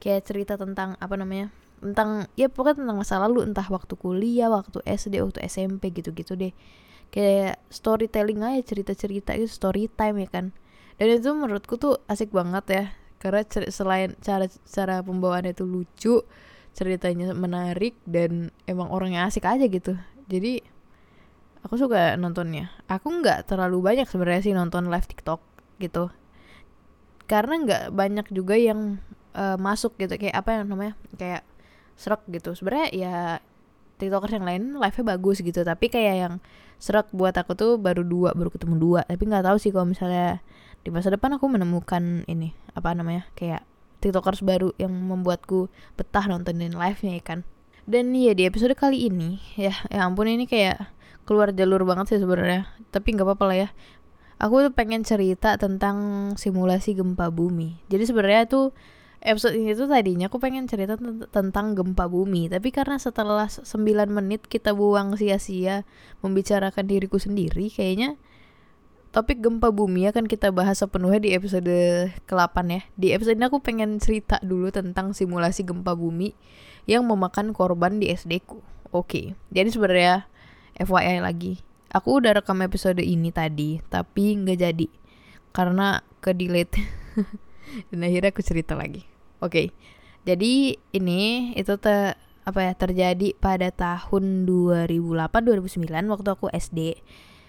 Kayak 0.03 0.27
cerita 0.27 0.59
tentang 0.59 0.99
apa 0.99 1.15
namanya 1.15 1.55
tentang 1.79 2.27
ya 2.35 2.51
pokoknya 2.51 2.85
tentang 2.85 2.99
masa 2.99 3.23
lalu 3.23 3.47
entah 3.47 3.67
waktu 3.71 3.95
kuliah 3.95 4.51
waktu 4.51 4.83
SD 4.85 5.23
waktu 5.23 5.41
SMP 5.47 5.95
gitu-gitu 5.95 6.35
deh. 6.35 6.53
Kayak 7.09 7.63
storytelling 7.73 8.45
aja 8.45 8.61
cerita-cerita 8.63 9.33
itu 9.39 9.49
story 9.49 9.89
time 9.89 10.27
ya 10.27 10.29
kan. 10.29 10.47
Dan 10.99 11.07
itu 11.15 11.31
menurutku 11.33 11.79
tuh 11.79 12.03
asik 12.11 12.35
banget 12.35 12.65
ya 12.69 12.85
karena 13.19 13.43
selain 13.71 14.15
cara 14.23 14.47
cara 14.67 15.03
pembawaannya 15.03 15.55
itu 15.55 15.67
lucu 15.67 16.23
ceritanya 16.75 17.35
menarik 17.35 17.99
dan 18.07 18.55
emang 18.71 18.91
orangnya 18.95 19.27
asik 19.27 19.43
aja 19.43 19.67
gitu. 19.67 19.99
Jadi 20.31 20.63
aku 21.67 21.75
suka 21.75 22.15
nontonnya. 22.15 22.71
Aku 22.87 23.11
nggak 23.11 23.51
terlalu 23.51 23.83
banyak 23.83 24.07
sebenarnya 24.07 24.43
sih 24.47 24.55
nonton 24.55 24.87
live 24.87 25.09
TikTok 25.11 25.43
gitu. 25.83 26.15
Karena 27.27 27.55
nggak 27.59 27.85
banyak 27.91 28.27
juga 28.31 28.55
yang 28.55 29.03
uh, 29.35 29.59
masuk 29.59 29.99
gitu. 29.99 30.15
Kayak 30.15 30.39
apa 30.39 30.51
yang 30.55 30.71
namanya? 30.71 30.95
Kayak 31.19 31.43
serak 31.99 32.23
gitu. 32.31 32.55
Sebenarnya 32.55 32.89
ya 32.95 33.17
tiktokers 33.99 34.39
yang 34.39 34.47
lain 34.47 34.79
live-nya 34.79 35.05
bagus 35.19 35.43
gitu 35.43 35.67
tapi 35.67 35.91
kayak 35.91 36.15
yang 36.15 36.35
serak 36.79 37.11
buat 37.11 37.35
aku 37.35 37.59
tuh 37.59 37.75
baru 37.77 38.07
dua 38.07 38.33
baru 38.39 38.55
ketemu 38.55 38.79
dua. 38.79 39.01
Tapi 39.05 39.27
nggak 39.27 39.45
tahu 39.45 39.59
sih 39.59 39.75
kalau 39.75 39.91
misalnya 39.91 40.39
di 40.87 40.95
masa 40.95 41.11
depan 41.11 41.35
aku 41.37 41.51
menemukan 41.51 42.23
ini 42.31 42.55
apa 42.73 42.95
namanya 42.95 43.27
kayak 43.35 43.67
tiktokers 43.99 44.47
baru 44.47 44.71
yang 44.79 44.95
membuatku 44.95 45.67
betah 45.99 46.31
nontonin 46.31 46.79
live-nya 46.79 47.19
ya 47.19 47.25
kan. 47.27 47.41
Dan 47.89 48.15
iya 48.15 48.33
di 48.39 48.47
episode 48.47 48.79
kali 48.79 49.11
ini 49.11 49.43
ya 49.59 49.75
ya 49.91 50.07
ampun 50.07 50.31
ini 50.31 50.47
kayak 50.47 50.87
keluar 51.27 51.51
jalur 51.53 51.83
banget 51.83 52.15
sih 52.15 52.23
sebenarnya. 52.23 52.71
Tapi 52.95 53.19
nggak 53.19 53.27
apa-apa 53.27 53.45
lah 53.51 53.59
ya. 53.67 53.69
Aku 54.39 54.63
tuh 54.63 54.71
pengen 54.71 55.03
cerita 55.03 55.59
tentang 55.59 56.31
simulasi 56.39 56.95
gempa 56.95 57.27
bumi. 57.35 57.83
Jadi 57.91 58.07
sebenarnya 58.07 58.47
tuh 58.47 58.71
episode 59.23 59.59
ini 59.59 59.75
tuh 59.75 59.91
tadinya 59.91 60.31
aku 60.31 60.39
pengen 60.39 60.71
cerita 60.71 60.95
tentang 61.35 61.75
gempa 61.75 62.07
bumi 62.07 62.47
tapi 62.47 62.71
karena 62.71 62.97
setelah 63.03 63.51
9 63.51 63.75
menit 64.09 64.47
kita 64.47 64.73
buang 64.75 65.19
sia-sia 65.19 65.83
membicarakan 66.23 66.87
diriku 66.87 67.19
sendiri 67.19 67.67
kayaknya 67.67 68.15
topik 69.11 69.43
gempa 69.43 69.75
bumi 69.75 70.07
akan 70.13 70.29
kita 70.31 70.55
bahas 70.55 70.79
sepenuhnya 70.79 71.19
di 71.19 71.31
episode 71.33 71.73
ke-8 72.29 72.57
ya. 72.69 72.81
Di 72.95 73.09
episode 73.17 73.41
ini 73.41 73.49
aku 73.49 73.59
pengen 73.65 73.97
cerita 73.99 74.37
dulu 74.45 74.69
tentang 74.69 75.17
simulasi 75.17 75.65
gempa 75.65 75.97
bumi 75.97 76.37
yang 76.85 77.09
memakan 77.09 77.57
korban 77.57 77.97
di 77.99 78.13
SD 78.13 78.45
ku. 78.45 78.61
Oke 78.93 79.35
jadi 79.51 79.69
sebenarnya 79.73 80.29
FYI 80.79 81.25
lagi. 81.25 81.65
Aku 81.89 82.21
udah 82.21 82.37
rekam 82.37 82.61
episode 82.61 83.01
ini 83.01 83.33
tadi 83.33 83.81
tapi 83.89 84.37
nggak 84.37 84.59
jadi 84.61 84.89
karena 85.57 86.05
ke 86.21 86.37
delete 86.37 86.77
dan 87.89 88.05
akhirnya 88.05 88.31
aku 88.31 88.45
cerita 88.45 88.77
lagi 88.77 89.08
oke. 89.43 89.73
Jadi 90.29 90.77
ini 90.93 91.53
itu 91.57 91.75
te 91.81 92.15
apa 92.49 92.61
ya 92.65 92.73
terjadi 92.73 93.37
pada 93.37 93.69
tahun 93.69 94.49
2008 94.49 95.29
2009 95.45 95.85
waktu 96.09 96.29
aku 96.33 96.49
SD 96.49 96.97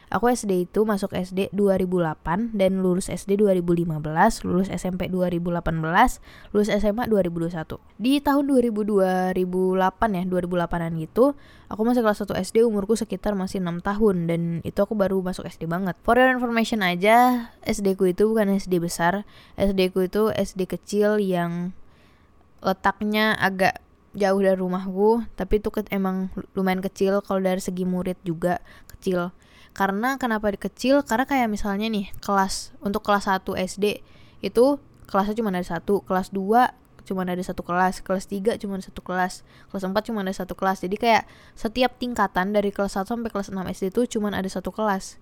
Aku 0.09 0.25
SD 0.25 0.65
itu 0.65 0.81
masuk 0.89 1.13
SD 1.13 1.53
2008 1.53 2.57
dan 2.57 2.81
lulus 2.81 3.13
SD 3.13 3.37
2015, 3.45 4.01
lulus 4.41 4.65
SMP 4.73 5.05
2018, 5.05 5.69
lulus 6.49 6.69
SMA 6.73 7.05
2021. 7.05 7.77
Di 8.01 8.17
tahun 8.17 8.49
2000 8.49 9.37
2008 9.37 10.17
ya, 10.17 10.23
2008-an 10.25 10.97
gitu, 10.97 11.37
aku 11.69 11.81
masih 11.85 12.01
kelas 12.01 12.25
1 12.25 12.41
SD 12.41 12.65
umurku 12.65 12.97
sekitar 12.97 13.37
masih 13.37 13.61
6 13.61 13.85
tahun 13.85 14.15
dan 14.25 14.41
itu 14.65 14.81
aku 14.81 14.97
baru 14.97 15.21
masuk 15.21 15.45
SD 15.45 15.69
banget. 15.69 15.93
For 16.01 16.17
your 16.17 16.33
information 16.33 16.81
aja, 16.81 17.53
SD 17.61 17.93
ku 17.93 18.09
itu 18.09 18.25
bukan 18.25 18.57
SD 18.57 18.81
besar, 18.81 19.29
SD 19.61 19.93
ku 19.93 20.01
itu 20.01 20.33
SD 20.33 20.65
kecil 20.65 21.21
yang 21.21 21.77
letaknya 22.65 23.37
agak 23.37 23.77
jauh 24.17 24.41
dari 24.41 24.57
rumahku 24.57 25.21
tapi 25.37 25.61
itu 25.61 25.69
emang 25.93 26.33
lumayan 26.57 26.81
kecil 26.81 27.21
kalau 27.21 27.45
dari 27.45 27.61
segi 27.61 27.85
murid 27.85 28.17
juga 28.25 28.57
kecil 28.89 29.29
karena 29.79 30.19
kenapa 30.19 30.51
kecil? 30.59 31.07
Karena 31.07 31.23
kayak 31.23 31.47
misalnya 31.47 31.87
nih 31.87 32.11
kelas 32.19 32.75
untuk 32.83 32.99
kelas 32.99 33.31
1 33.31 33.47
SD 33.55 34.03
itu 34.43 34.75
kelasnya 35.07 35.39
cuma 35.39 35.55
ada 35.55 35.63
satu 35.63 36.03
kelas 36.03 36.35
2 36.35 37.07
cuma 37.07 37.23
ada 37.23 37.39
satu 37.39 37.63
kelas 37.63 38.03
kelas 38.03 38.27
3 38.27 38.59
cuma 38.59 38.75
ada 38.75 38.85
satu 38.85 38.99
kelas 38.99 39.47
kelas 39.71 39.83
4 39.87 39.95
cuma 40.11 40.19
ada 40.27 40.35
satu 40.35 40.51
kelas. 40.59 40.83
Jadi 40.83 40.99
kayak 40.99 41.23
setiap 41.55 41.95
tingkatan 41.95 42.51
dari 42.51 42.75
kelas 42.75 42.99
1 42.99 43.07
sampai 43.07 43.31
kelas 43.31 43.55
6 43.55 43.55
SD 43.71 43.95
itu 43.95 44.19
cuma 44.19 44.35
ada 44.35 44.51
satu 44.51 44.75
kelas 44.75 45.15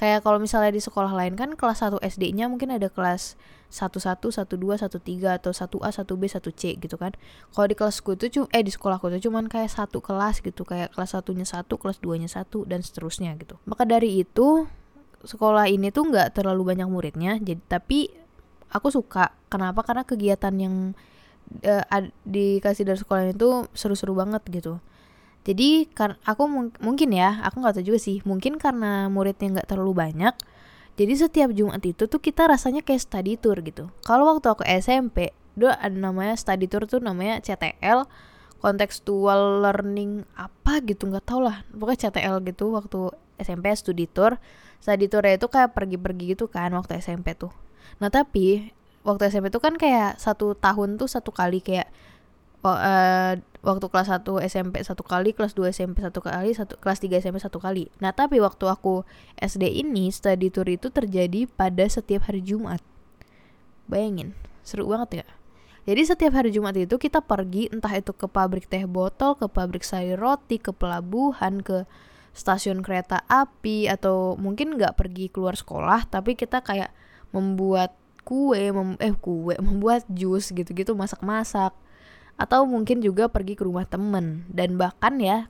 kayak 0.00 0.24
kalau 0.24 0.38
misalnya 0.40 0.72
di 0.72 0.82
sekolah 0.82 1.12
lain 1.12 1.34
kan 1.36 1.54
kelas 1.56 1.84
1 1.84 2.00
SD-nya 2.00 2.48
mungkin 2.48 2.72
ada 2.74 2.88
kelas 2.92 3.36
11, 3.72 4.20
12, 4.20 4.84
13 4.84 5.40
atau 5.40 5.52
1A, 5.56 5.88
1B, 5.88 6.22
1C 6.28 6.76
gitu 6.76 6.96
kan. 7.00 7.16
Kalau 7.56 7.66
di 7.66 7.72
kelasku 7.72 8.20
itu 8.20 8.28
cuma 8.28 8.46
eh 8.52 8.60
di 8.60 8.68
sekolahku 8.68 9.08
itu 9.08 9.32
cuman 9.32 9.48
kayak 9.48 9.72
satu 9.72 10.04
kelas 10.04 10.44
gitu, 10.44 10.68
kayak 10.68 10.92
kelas 10.92 11.16
satunya 11.16 11.48
satu, 11.48 11.80
kelas 11.80 11.96
duanya 12.04 12.28
satu 12.28 12.68
dan 12.68 12.84
seterusnya 12.84 13.32
gitu. 13.40 13.56
Maka 13.64 13.88
dari 13.88 14.20
itu 14.20 14.68
sekolah 15.24 15.72
ini 15.72 15.88
tuh 15.88 16.12
nggak 16.12 16.36
terlalu 16.36 16.76
banyak 16.76 16.84
muridnya, 16.84 17.40
jadi 17.40 17.64
tapi 17.64 18.12
aku 18.68 18.92
suka. 18.92 19.32
Kenapa? 19.48 19.80
Karena 19.80 20.04
kegiatan 20.04 20.52
yang 20.52 20.92
uh, 21.64 21.84
dikasih 22.28 22.84
dari 22.84 23.00
sekolah 23.00 23.32
itu 23.32 23.64
seru-seru 23.72 24.12
banget 24.12 24.44
gitu 24.52 24.84
jadi 25.42 25.90
kan 25.90 26.14
aku 26.22 26.46
mung 26.46 26.70
mungkin 26.78 27.10
ya 27.10 27.42
aku 27.42 27.58
nggak 27.58 27.82
tahu 27.82 27.84
juga 27.94 27.98
sih. 27.98 28.22
Mungkin 28.22 28.62
karena 28.62 29.10
muridnya 29.10 29.60
nggak 29.60 29.68
terlalu 29.74 29.92
banyak 30.06 30.34
jadi 30.92 31.12
setiap 31.16 31.50
Jumat 31.56 31.80
itu 31.88 32.04
tuh 32.04 32.20
kita 32.20 32.44
rasanya 32.44 32.84
kayak 32.84 33.00
study 33.00 33.40
tour 33.40 33.56
gitu. 33.64 33.88
Kalau 34.04 34.28
waktu 34.28 34.46
aku 34.52 34.62
SMP 34.68 35.32
dulu 35.56 35.72
ada 35.72 35.92
namanya 35.92 36.36
study 36.36 36.68
tour 36.68 36.84
tuh 36.84 37.00
namanya 37.00 37.40
CTL 37.40 38.08
contextual 38.60 39.64
learning 39.64 40.28
apa 40.36 40.84
gitu 40.84 41.08
nggak 41.08 41.24
tau 41.24 41.40
lah. 41.40 41.64
Pokoknya 41.72 42.08
CTL 42.08 42.44
gitu 42.44 42.76
waktu 42.76 43.00
SMP 43.40 43.72
studi 43.72 44.04
tour. 44.04 44.36
Study 44.84 45.08
tour 45.08 45.24
itu 45.24 45.48
kayak 45.48 45.72
pergi-pergi 45.72 46.36
gitu 46.36 46.52
kan 46.52 46.76
waktu 46.76 47.00
SMP 47.00 47.32
tuh. 47.32 47.50
Nah 47.96 48.12
tapi 48.12 48.76
waktu 49.00 49.32
SMP 49.32 49.48
tuh 49.48 49.64
kan 49.64 49.80
kayak 49.80 50.20
satu 50.20 50.52
tahun 50.60 51.00
tuh 51.00 51.08
satu 51.08 51.32
kali 51.32 51.64
kayak 51.64 51.88
uh, 52.70 53.34
waktu 53.62 53.86
kelas 53.90 54.08
1 54.10 54.26
SMP 54.46 54.82
satu 54.82 55.02
kali, 55.02 55.34
kelas 55.34 55.54
2 55.54 55.74
SMP 55.74 56.02
satu 56.02 56.22
kali, 56.22 56.54
satu 56.54 56.78
kelas 56.78 56.98
3 57.02 57.18
SMP 57.18 57.38
satu 57.42 57.58
kali. 57.58 57.90
Nah, 57.98 58.14
tapi 58.14 58.38
waktu 58.38 58.70
aku 58.70 59.02
SD 59.38 59.82
ini 59.82 60.10
study 60.14 60.50
tour 60.50 60.66
itu 60.70 60.90
terjadi 60.90 61.50
pada 61.50 61.86
setiap 61.86 62.30
hari 62.30 62.42
Jumat. 62.42 62.82
Bayangin, 63.90 64.34
seru 64.62 64.86
banget 64.86 65.22
ya. 65.22 65.26
Jadi 65.82 66.02
setiap 66.06 66.38
hari 66.38 66.54
Jumat 66.54 66.78
itu 66.78 66.94
kita 66.94 67.18
pergi 67.18 67.66
entah 67.74 67.90
itu 67.90 68.14
ke 68.14 68.30
pabrik 68.30 68.70
teh 68.70 68.86
botol, 68.86 69.34
ke 69.34 69.50
pabrik 69.50 69.82
sayur 69.82 70.14
roti, 70.14 70.62
ke 70.62 70.70
pelabuhan, 70.70 71.58
ke 71.58 71.82
stasiun 72.32 72.80
kereta 72.80 73.26
api 73.28 73.90
atau 73.90 74.38
mungkin 74.40 74.80
nggak 74.80 74.96
pergi 74.96 75.28
keluar 75.28 75.52
sekolah 75.52 76.08
tapi 76.08 76.32
kita 76.32 76.64
kayak 76.64 76.88
membuat 77.28 77.92
kue, 78.24 78.72
mem 78.72 78.96
eh 79.02 79.12
kue, 79.12 79.58
membuat 79.66 80.06
jus 80.08 80.54
gitu-gitu, 80.54 80.94
masak-masak 80.94 81.74
atau 82.40 82.64
mungkin 82.64 83.04
juga 83.04 83.28
pergi 83.28 83.54
ke 83.58 83.62
rumah 83.64 83.86
temen. 83.86 84.46
Dan 84.48 84.76
bahkan 84.80 85.18
ya 85.20 85.48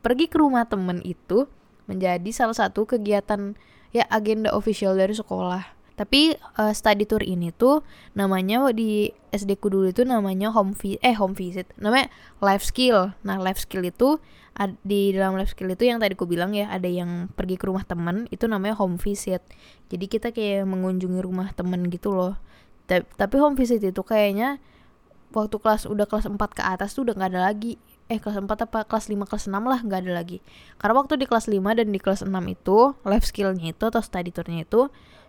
pergi 0.00 0.30
ke 0.30 0.38
rumah 0.38 0.64
temen 0.68 1.02
itu 1.02 1.48
menjadi 1.88 2.30
salah 2.30 2.56
satu 2.56 2.84
kegiatan 2.84 3.56
ya 3.90 4.04
agenda 4.12 4.52
official 4.52 4.94
dari 4.94 5.16
sekolah. 5.16 5.78
Tapi 5.98 6.38
uh, 6.62 6.70
study 6.70 7.10
tour 7.10 7.26
ini 7.26 7.50
tuh 7.50 7.82
namanya 8.14 8.70
di 8.70 9.10
SD 9.34 9.58
ku 9.58 9.66
dulu 9.66 9.90
itu 9.90 10.06
namanya 10.06 10.54
home 10.54 10.70
vi 10.70 10.94
eh 11.02 11.16
home 11.18 11.34
visit. 11.34 11.66
Namanya 11.74 12.06
life 12.38 12.62
skill. 12.62 13.18
Nah 13.26 13.42
life 13.42 13.58
skill 13.58 13.82
itu 13.82 14.22
di 14.82 15.14
dalam 15.14 15.38
life 15.38 15.54
skill 15.54 15.70
itu 15.70 15.86
yang 15.86 15.98
tadi 15.98 16.14
ku 16.14 16.26
bilang 16.26 16.54
ya 16.54 16.70
ada 16.70 16.86
yang 16.86 17.30
pergi 17.34 17.58
ke 17.58 17.66
rumah 17.66 17.82
temen 17.82 18.30
itu 18.30 18.46
namanya 18.46 18.78
home 18.78 18.94
visit. 18.94 19.42
Jadi 19.90 20.06
kita 20.06 20.30
kayak 20.30 20.70
mengunjungi 20.70 21.18
rumah 21.18 21.50
temen 21.50 21.90
gitu 21.90 22.14
loh. 22.14 22.38
Tapi 22.90 23.36
home 23.42 23.58
visit 23.58 23.82
itu 23.82 24.02
kayaknya 24.06 24.62
waktu 25.32 25.56
kelas 25.60 25.88
udah 25.88 26.06
kelas 26.08 26.26
4 26.28 26.38
ke 26.38 26.62
atas 26.64 26.96
tuh 26.96 27.08
udah 27.08 27.14
nggak 27.16 27.30
ada 27.36 27.40
lagi. 27.52 27.76
Eh 28.08 28.16
kelas 28.20 28.40
4 28.40 28.48
apa 28.48 28.88
kelas 28.88 29.12
5 29.12 29.28
kelas 29.28 29.44
6 29.48 29.56
lah 29.58 29.80
nggak 29.84 30.00
ada 30.06 30.12
lagi. 30.16 30.38
Karena 30.80 30.94
waktu 30.96 31.20
di 31.20 31.26
kelas 31.28 31.46
5 31.50 31.60
dan 31.76 31.88
di 31.92 32.00
kelas 32.00 32.24
6 32.24 32.32
itu 32.48 32.78
life 33.04 33.26
skillnya 33.28 33.76
itu 33.76 33.84
atau 33.88 34.00
study 34.00 34.30
tournya 34.32 34.64
itu 34.64 34.88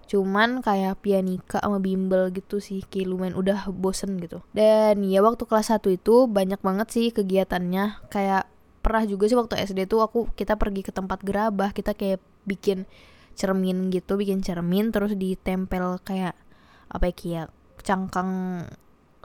cuman 0.10 0.65
kayak 0.65 1.06
pianika 1.06 1.62
sama 1.62 1.77
bimbel 1.77 2.34
gitu 2.34 2.58
sih 2.58 2.82
kayak 2.82 3.13
lumayan 3.13 3.36
udah 3.38 3.70
bosen 3.70 4.18
gitu. 4.18 4.41
Dan 4.56 5.06
ya 5.06 5.22
waktu 5.22 5.46
kelas 5.46 5.70
1 5.70 5.86
itu 5.94 6.25
banyak 6.25 6.58
banget 6.63 6.88
sih 6.89 7.06
kegiatannya. 7.13 8.10
Kayak 8.10 8.50
pernah 8.79 9.03
juga 9.06 9.27
sih 9.29 9.38
waktu 9.38 9.60
SD 9.60 9.86
tuh 9.86 10.01
aku 10.01 10.32
kita 10.34 10.56
pergi 10.56 10.82
ke 10.82 10.91
tempat 10.96 11.22
gerabah 11.22 11.75
kita 11.75 11.94
kayak 11.94 12.24
bikin 12.48 12.88
cermin 13.38 13.88
gitu 13.94 14.20
bikin 14.20 14.44
cermin 14.44 14.91
terus 14.91 15.15
ditempel 15.15 16.00
kayak 16.03 16.36
apa 16.91 17.12
ya 17.12 17.13
kayak 17.13 17.48
cangkang 17.86 18.32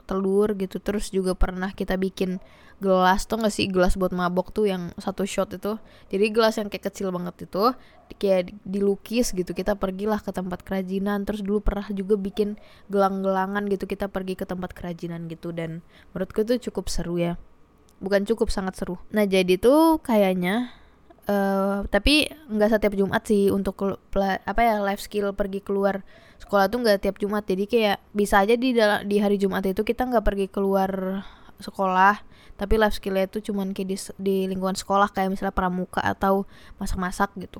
telur 0.05 0.53
gitu. 0.55 0.77
Terus 0.79 1.09
juga 1.09 1.33
pernah 1.33 1.73
kita 1.73 1.97
bikin 1.99 2.39
gelas 2.79 3.25
tuh 3.25 3.41
gak 3.41 3.53
sih? 3.53 3.67
Gelas 3.67 3.97
buat 3.97 4.13
mabok 4.13 4.53
tuh 4.53 4.69
yang 4.69 4.95
satu 5.01 5.25
shot 5.25 5.51
itu. 5.57 5.81
Jadi 6.13 6.25
gelas 6.31 6.55
yang 6.61 6.69
kayak 6.69 6.93
kecil 6.93 7.09
banget 7.09 7.49
itu 7.49 7.73
kayak 8.21 8.53
dilukis 8.63 9.33
gitu. 9.33 9.51
Kita 9.51 9.75
pergilah 9.75 10.21
ke 10.21 10.29
tempat 10.29 10.61
kerajinan. 10.61 11.25
Terus 11.25 11.41
dulu 11.41 11.65
pernah 11.65 11.89
juga 11.91 12.15
bikin 12.15 12.55
gelang-gelangan 12.87 13.65
gitu. 13.67 13.89
Kita 13.89 14.07
pergi 14.07 14.37
ke 14.37 14.45
tempat 14.45 14.71
kerajinan 14.71 15.27
gitu. 15.27 15.51
Dan 15.51 15.81
menurutku 16.13 16.45
itu 16.45 16.69
cukup 16.69 16.87
seru 16.87 17.17
ya. 17.17 17.41
Bukan 17.99 18.27
cukup 18.27 18.51
sangat 18.51 18.77
seru. 18.77 18.99
Nah 19.09 19.23
jadi 19.25 19.57
tuh 19.57 20.03
kayaknya 20.03 20.75
uh, 21.29 21.85
tapi 21.89 22.29
nggak 22.49 22.69
setiap 22.77 22.93
Jumat 22.97 23.23
sih 23.25 23.49
untuk 23.53 23.77
apa 24.15 24.61
ya 24.61 24.81
life 24.81 25.01
skill 25.03 25.33
pergi 25.33 25.61
keluar 25.61 26.01
sekolah 26.41 26.69
tuh 26.69 26.81
nggak 26.81 27.05
tiap 27.05 27.15
Jumat. 27.21 27.43
Jadi 27.45 27.65
kayak 27.65 27.97
bisa 28.13 28.41
aja 28.41 28.55
di 28.57 28.75
di 28.79 29.17
hari 29.19 29.37
Jumat 29.41 29.65
itu 29.65 29.81
kita 29.81 30.05
nggak 30.05 30.25
pergi 30.25 30.47
keluar 30.49 31.23
sekolah 31.59 32.35
tapi 32.55 32.79
life 32.79 32.95
skillnya 32.95 33.27
itu 33.27 33.51
cuman 33.51 33.75
kayak 33.75 33.87
di, 33.91 33.97
di 34.15 34.35
lingkungan 34.47 34.79
sekolah 34.79 35.11
kayak 35.11 35.35
misalnya 35.35 35.51
pramuka 35.51 35.99
atau 35.99 36.47
masak-masak 36.79 37.35
gitu. 37.39 37.59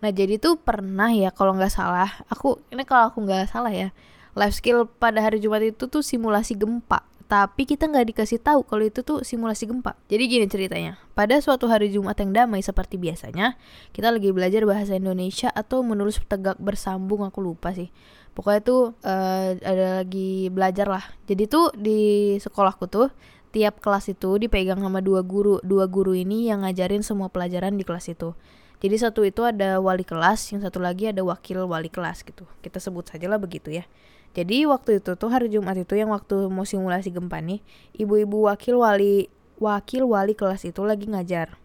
Nah 0.00 0.08
jadi 0.08 0.40
tuh 0.40 0.56
pernah 0.56 1.12
ya 1.12 1.28
kalau 1.28 1.52
nggak 1.52 1.72
salah 1.72 2.08
aku 2.32 2.56
ini 2.72 2.88
kalau 2.88 3.12
aku 3.12 3.20
nggak 3.20 3.52
salah 3.52 3.68
ya 3.68 3.92
life 4.32 4.56
skill 4.56 4.88
pada 4.88 5.20
hari 5.20 5.36
Jumat 5.36 5.60
itu 5.60 5.84
tuh 5.84 6.00
simulasi 6.00 6.56
gempa 6.56 7.04
tapi 7.30 7.62
kita 7.62 7.86
nggak 7.86 8.10
dikasih 8.10 8.42
tahu 8.42 8.66
kalau 8.66 8.82
itu 8.82 9.06
tuh 9.06 9.22
simulasi 9.22 9.70
gempa. 9.70 9.94
Jadi 10.10 10.26
gini 10.26 10.50
ceritanya, 10.50 10.98
pada 11.14 11.38
suatu 11.38 11.70
hari 11.70 11.86
Jumat 11.94 12.18
yang 12.18 12.34
damai 12.34 12.58
seperti 12.58 12.98
biasanya, 12.98 13.54
kita 13.94 14.10
lagi 14.10 14.34
belajar 14.34 14.66
bahasa 14.66 14.98
Indonesia 14.98 15.46
atau 15.54 15.86
menulis 15.86 16.18
tegak 16.26 16.58
bersambung, 16.58 17.22
aku 17.22 17.38
lupa 17.38 17.70
sih. 17.70 17.94
Pokoknya 18.34 18.60
tuh 18.66 18.82
uh, 19.06 19.54
ada 19.62 20.02
lagi 20.02 20.50
belajar 20.50 20.90
lah. 20.90 21.06
Jadi 21.30 21.46
tuh 21.46 21.70
di 21.78 22.34
sekolahku 22.42 22.90
tuh 22.90 23.14
tiap 23.54 23.78
kelas 23.78 24.10
itu 24.10 24.34
dipegang 24.42 24.82
sama 24.82 24.98
dua 24.98 25.22
guru. 25.22 25.62
Dua 25.62 25.86
guru 25.86 26.18
ini 26.18 26.50
yang 26.50 26.66
ngajarin 26.66 27.06
semua 27.06 27.30
pelajaran 27.30 27.78
di 27.78 27.86
kelas 27.86 28.10
itu. 28.10 28.34
Jadi 28.82 28.96
satu 28.98 29.22
itu 29.22 29.46
ada 29.46 29.78
wali 29.78 30.02
kelas, 30.02 30.50
yang 30.50 30.66
satu 30.66 30.82
lagi 30.82 31.06
ada 31.06 31.22
wakil 31.22 31.62
wali 31.70 31.92
kelas 31.92 32.26
gitu. 32.26 32.42
Kita 32.58 32.82
sebut 32.82 33.06
saja 33.06 33.30
lah 33.30 33.38
begitu 33.38 33.70
ya. 33.70 33.86
Jadi 34.30 34.62
waktu 34.66 35.02
itu 35.02 35.18
tuh 35.18 35.30
hari 35.30 35.50
Jumat 35.50 35.74
itu 35.74 35.98
yang 35.98 36.14
waktu 36.14 36.46
mau 36.46 36.62
simulasi 36.62 37.10
gempa 37.10 37.42
nih, 37.42 37.58
ibu-ibu 37.98 38.46
wakil 38.46 38.78
wali 38.78 39.26
wakil 39.58 40.06
wali 40.06 40.38
kelas 40.38 40.64
itu 40.64 40.86
lagi 40.86 41.10
ngajar 41.10 41.60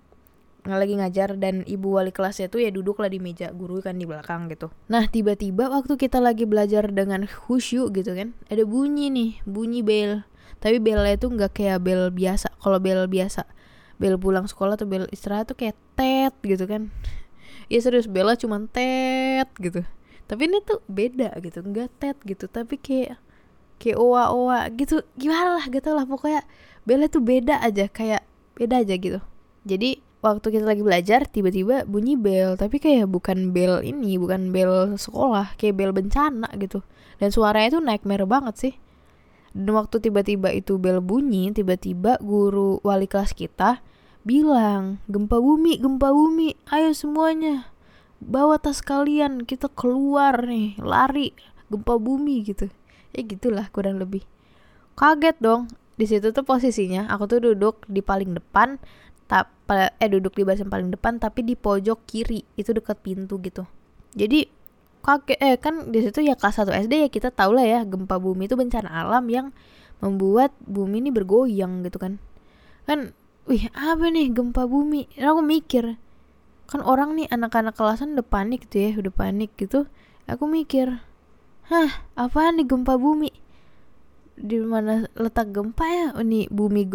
lagi 0.65 0.97
ngajar 0.97 1.37
dan 1.37 1.61
ibu 1.69 1.93
wali 1.93 2.09
kelasnya 2.09 2.49
tuh 2.49 2.65
ya 2.65 2.73
duduk 2.73 2.97
lah 2.97 3.05
di 3.05 3.21
meja 3.21 3.53
guru 3.53 3.85
kan 3.85 4.01
di 4.01 4.09
belakang 4.09 4.49
gitu. 4.49 4.73
Nah 4.89 5.05
tiba-tiba 5.05 5.69
waktu 5.69 5.93
kita 5.93 6.17
lagi 6.17 6.49
belajar 6.49 6.89
dengan 6.89 7.29
khusyuk 7.29 7.93
gitu 7.93 8.17
kan, 8.17 8.33
ada 8.49 8.65
bunyi 8.65 9.13
nih, 9.13 9.31
bunyi 9.45 9.85
bel. 9.85 10.25
Tapi 10.57 10.81
belnya 10.81 11.13
itu 11.13 11.29
nggak 11.29 11.53
kayak 11.53 11.85
bel 11.85 12.09
biasa. 12.09 12.49
Kalau 12.57 12.81
bel 12.81 13.05
biasa, 13.05 13.45
bel 14.01 14.17
pulang 14.17 14.49
sekolah 14.49 14.73
tuh 14.73 14.89
bel 14.89 15.05
istirahat 15.13 15.53
tuh 15.53 15.57
kayak 15.57 15.77
tet 15.93 16.33
gitu 16.41 16.65
kan. 16.65 16.89
Ya 17.69 17.77
serius 17.85 18.09
belnya 18.09 18.33
cuma 18.41 18.57
tet 18.65 19.49
gitu 19.61 19.85
tapi 20.25 20.49
ini 20.49 20.61
tuh 20.65 20.81
beda 20.89 21.37
gitu 21.41 21.61
nggak 21.61 21.89
tet 22.01 22.17
gitu 22.25 22.49
tapi 22.49 22.81
kayak 22.81 23.21
kayak 23.77 23.97
owa 23.99 24.31
owa 24.31 24.59
gitu. 24.73 25.03
Gimana 25.19 25.59
lah 25.59 25.65
gitu 25.67 25.91
lah 25.91 26.07
pokoknya 26.07 26.43
Bella 26.85 27.09
tuh 27.09 27.25
beda 27.25 27.65
aja 27.65 27.89
kayak 27.89 28.21
beda 28.53 28.85
aja 28.85 28.93
gitu. 28.93 29.19
Jadi 29.65 30.05
waktu 30.21 30.47
kita 30.53 30.65
lagi 30.65 30.85
belajar 30.85 31.25
tiba-tiba 31.25 31.85
bunyi 31.89 32.13
bel 32.13 32.57
tapi 32.57 32.77
kayak 32.77 33.09
bukan 33.09 33.49
bel 33.49 33.81
ini 33.81 34.21
bukan 34.21 34.53
bel 34.53 34.93
sekolah 34.93 35.57
kayak 35.57 35.81
bel 35.81 35.89
bencana 35.89 36.45
gitu. 36.61 36.85
Dan 37.17 37.33
suaranya 37.33 37.77
itu 37.77 37.79
nightmare 37.81 38.29
banget 38.29 38.55
sih. 38.61 38.73
Dan 39.57 39.73
waktu 39.73 39.97
tiba-tiba 39.97 40.53
itu 40.53 40.77
bel 40.77 41.01
bunyi 41.01 41.49
tiba-tiba 41.57 42.21
guru 42.21 42.77
wali 42.85 43.09
kelas 43.09 43.33
kita 43.33 43.81
bilang 44.25 45.01
gempa 45.05 45.37
bumi 45.37 45.77
gempa 45.77 46.09
bumi 46.09 46.57
ayo 46.73 46.97
semuanya 46.97 47.69
bawa 48.25 48.57
tas 48.57 48.81
kalian 48.81 49.45
kita 49.45 49.69
keluar 49.69 50.49
nih 50.49 50.75
lari 50.81 51.31
gempa 51.69 52.01
bumi 52.01 52.41
gitu. 52.41 52.67
Ya 53.13 53.21
gitulah 53.21 53.69
kurang 53.69 54.01
lebih. 54.01 54.25
Kaget 54.97 55.37
dong. 55.39 55.69
Di 55.95 56.03
situ 56.09 56.35
tuh 56.35 56.43
posisinya 56.43 57.07
aku 57.07 57.29
tuh 57.31 57.39
duduk 57.39 57.87
di 57.87 58.03
paling 58.03 58.35
depan 58.35 58.81
tak 59.31 59.47
eh 59.71 60.09
duduk 60.11 60.37
di 60.37 60.43
barisan 60.45 60.69
paling 60.69 60.91
depan 60.91 61.17
tapi 61.17 61.41
di 61.41 61.55
pojok 61.55 62.03
kiri 62.05 62.43
itu 62.59 62.75
dekat 62.75 62.99
pintu 62.99 63.39
gitu. 63.39 63.63
Jadi 64.17 64.45
kakek 65.05 65.39
eh 65.39 65.55
kan 65.61 65.93
di 65.93 66.01
situ 66.01 66.25
ya 66.25 66.33
kelas 66.35 66.65
1 66.65 66.89
SD 66.89 66.93
ya 67.07 67.09
kita 67.09 67.29
tahu 67.29 67.55
lah 67.55 67.65
ya 67.65 67.79
gempa 67.85 68.17
bumi 68.17 68.49
itu 68.49 68.57
bencana 68.57 68.89
alam 68.89 69.25
yang 69.29 69.53
membuat 70.03 70.51
bumi 70.65 70.99
ini 70.99 71.09
bergoyang 71.13 71.85
gitu 71.87 71.97
kan. 72.01 72.19
Kan 72.89 73.15
wih 73.47 73.69
apa 73.71 74.11
nih 74.11 74.33
gempa 74.33 74.67
bumi? 74.67 75.07
Dan 75.15 75.31
aku 75.31 75.41
mikir 75.45 75.97
kan 76.65 76.81
orang 76.81 77.13
nih 77.13 77.29
anak-anak 77.29 77.77
kelasan 77.77 78.17
udah 78.17 78.25
panik 78.25 78.65
gitu 78.69 78.77
ya 78.81 78.91
udah 78.97 79.13
panik 79.13 79.53
gitu. 79.57 79.85
Aku 80.25 80.49
mikir 80.49 81.05
hah 81.69 81.91
apa 82.17 82.49
nih 82.53 82.65
gempa 82.65 82.97
bumi? 82.97 83.29
Di 84.35 84.59
mana 84.61 85.07
letak 85.15 85.53
gempa 85.53 85.85
ya? 85.85 86.07
Oh, 86.17 86.25
nih 86.25 86.49
bumi 86.49 86.89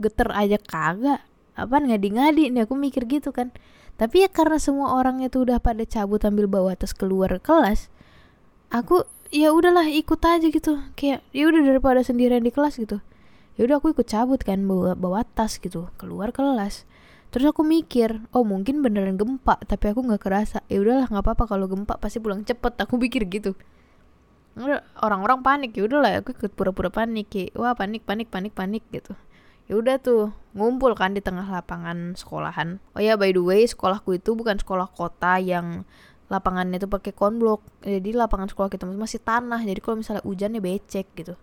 geter 0.00 0.28
aja 0.32 0.56
kagak. 0.56 1.20
Apa 1.54 1.76
ngadi-ngadi? 1.80 2.48
Nih 2.48 2.64
aku 2.64 2.74
mikir 2.74 3.04
gitu 3.04 3.30
kan. 3.30 3.52
Tapi 4.00 4.24
ya 4.24 4.28
karena 4.32 4.56
semua 4.56 4.96
orang 4.96 5.20
itu 5.20 5.44
udah 5.44 5.60
pada 5.60 5.84
cabut 5.84 6.24
ambil 6.24 6.48
bawa 6.48 6.72
tas 6.72 6.96
keluar 6.96 7.36
kelas 7.44 7.92
aku 8.72 9.04
ya 9.28 9.52
udahlah 9.52 9.84
ikut 9.92 10.20
aja 10.24 10.48
gitu. 10.48 10.80
Kayak 10.96 11.20
ya 11.36 11.44
udah 11.50 11.60
daripada 11.60 12.00
sendirian 12.00 12.40
di 12.40 12.48
kelas 12.48 12.80
gitu. 12.80 13.04
Ya 13.60 13.68
udah 13.68 13.76
aku 13.76 13.92
ikut 13.92 14.08
cabut 14.08 14.40
kan 14.40 14.64
bawa 14.64 14.96
bawa 14.96 15.20
tas 15.28 15.60
gitu 15.60 15.92
keluar 16.00 16.32
kelas 16.32 16.88
terus 17.30 17.46
aku 17.50 17.62
mikir 17.62 18.22
oh 18.34 18.42
mungkin 18.42 18.82
beneran 18.82 19.14
gempa 19.14 19.56
tapi 19.64 19.90
aku 19.90 20.02
nggak 20.06 20.22
kerasa. 20.22 20.58
Ya 20.66 20.82
udahlah 20.82 21.06
nggak 21.06 21.24
apa-apa 21.24 21.44
kalau 21.46 21.66
gempa 21.70 21.96
pasti 21.96 22.18
pulang 22.18 22.42
cepet 22.42 22.74
aku 22.78 22.98
pikir 22.98 23.26
gitu. 23.30 23.54
Orang-orang 25.00 25.40
panik 25.40 25.70
ya 25.78 25.86
udahlah 25.86 26.20
aku 26.20 26.34
ikut 26.36 26.52
pura-pura 26.52 26.90
panik 26.90 27.30
ya 27.32 27.48
wah 27.56 27.72
panik 27.72 28.02
panik 28.04 28.28
panik 28.28 28.52
panik 28.52 28.84
gitu. 28.90 29.14
Ya 29.70 29.78
udah 29.78 30.02
tuh 30.02 30.34
ngumpul 30.52 30.98
kan 30.98 31.14
di 31.14 31.22
tengah 31.22 31.46
lapangan 31.46 32.18
sekolahan. 32.18 32.82
Oh 32.92 33.00
ya 33.00 33.14
by 33.14 33.30
the 33.30 33.40
way 33.40 33.62
sekolahku 33.64 34.18
itu 34.18 34.34
bukan 34.34 34.58
sekolah 34.58 34.90
kota 34.90 35.38
yang 35.38 35.86
lapangannya 36.26 36.82
itu 36.82 36.90
pakai 36.90 37.14
konblok. 37.14 37.62
Jadi 37.86 38.10
lapangan 38.14 38.50
sekolah 38.50 38.70
kita 38.70 38.84
masih 38.86 39.22
tanah 39.22 39.62
jadi 39.62 39.78
kalau 39.78 40.02
misalnya 40.02 40.22
hujannya 40.26 40.60
becek 40.60 41.06
gitu 41.14 41.34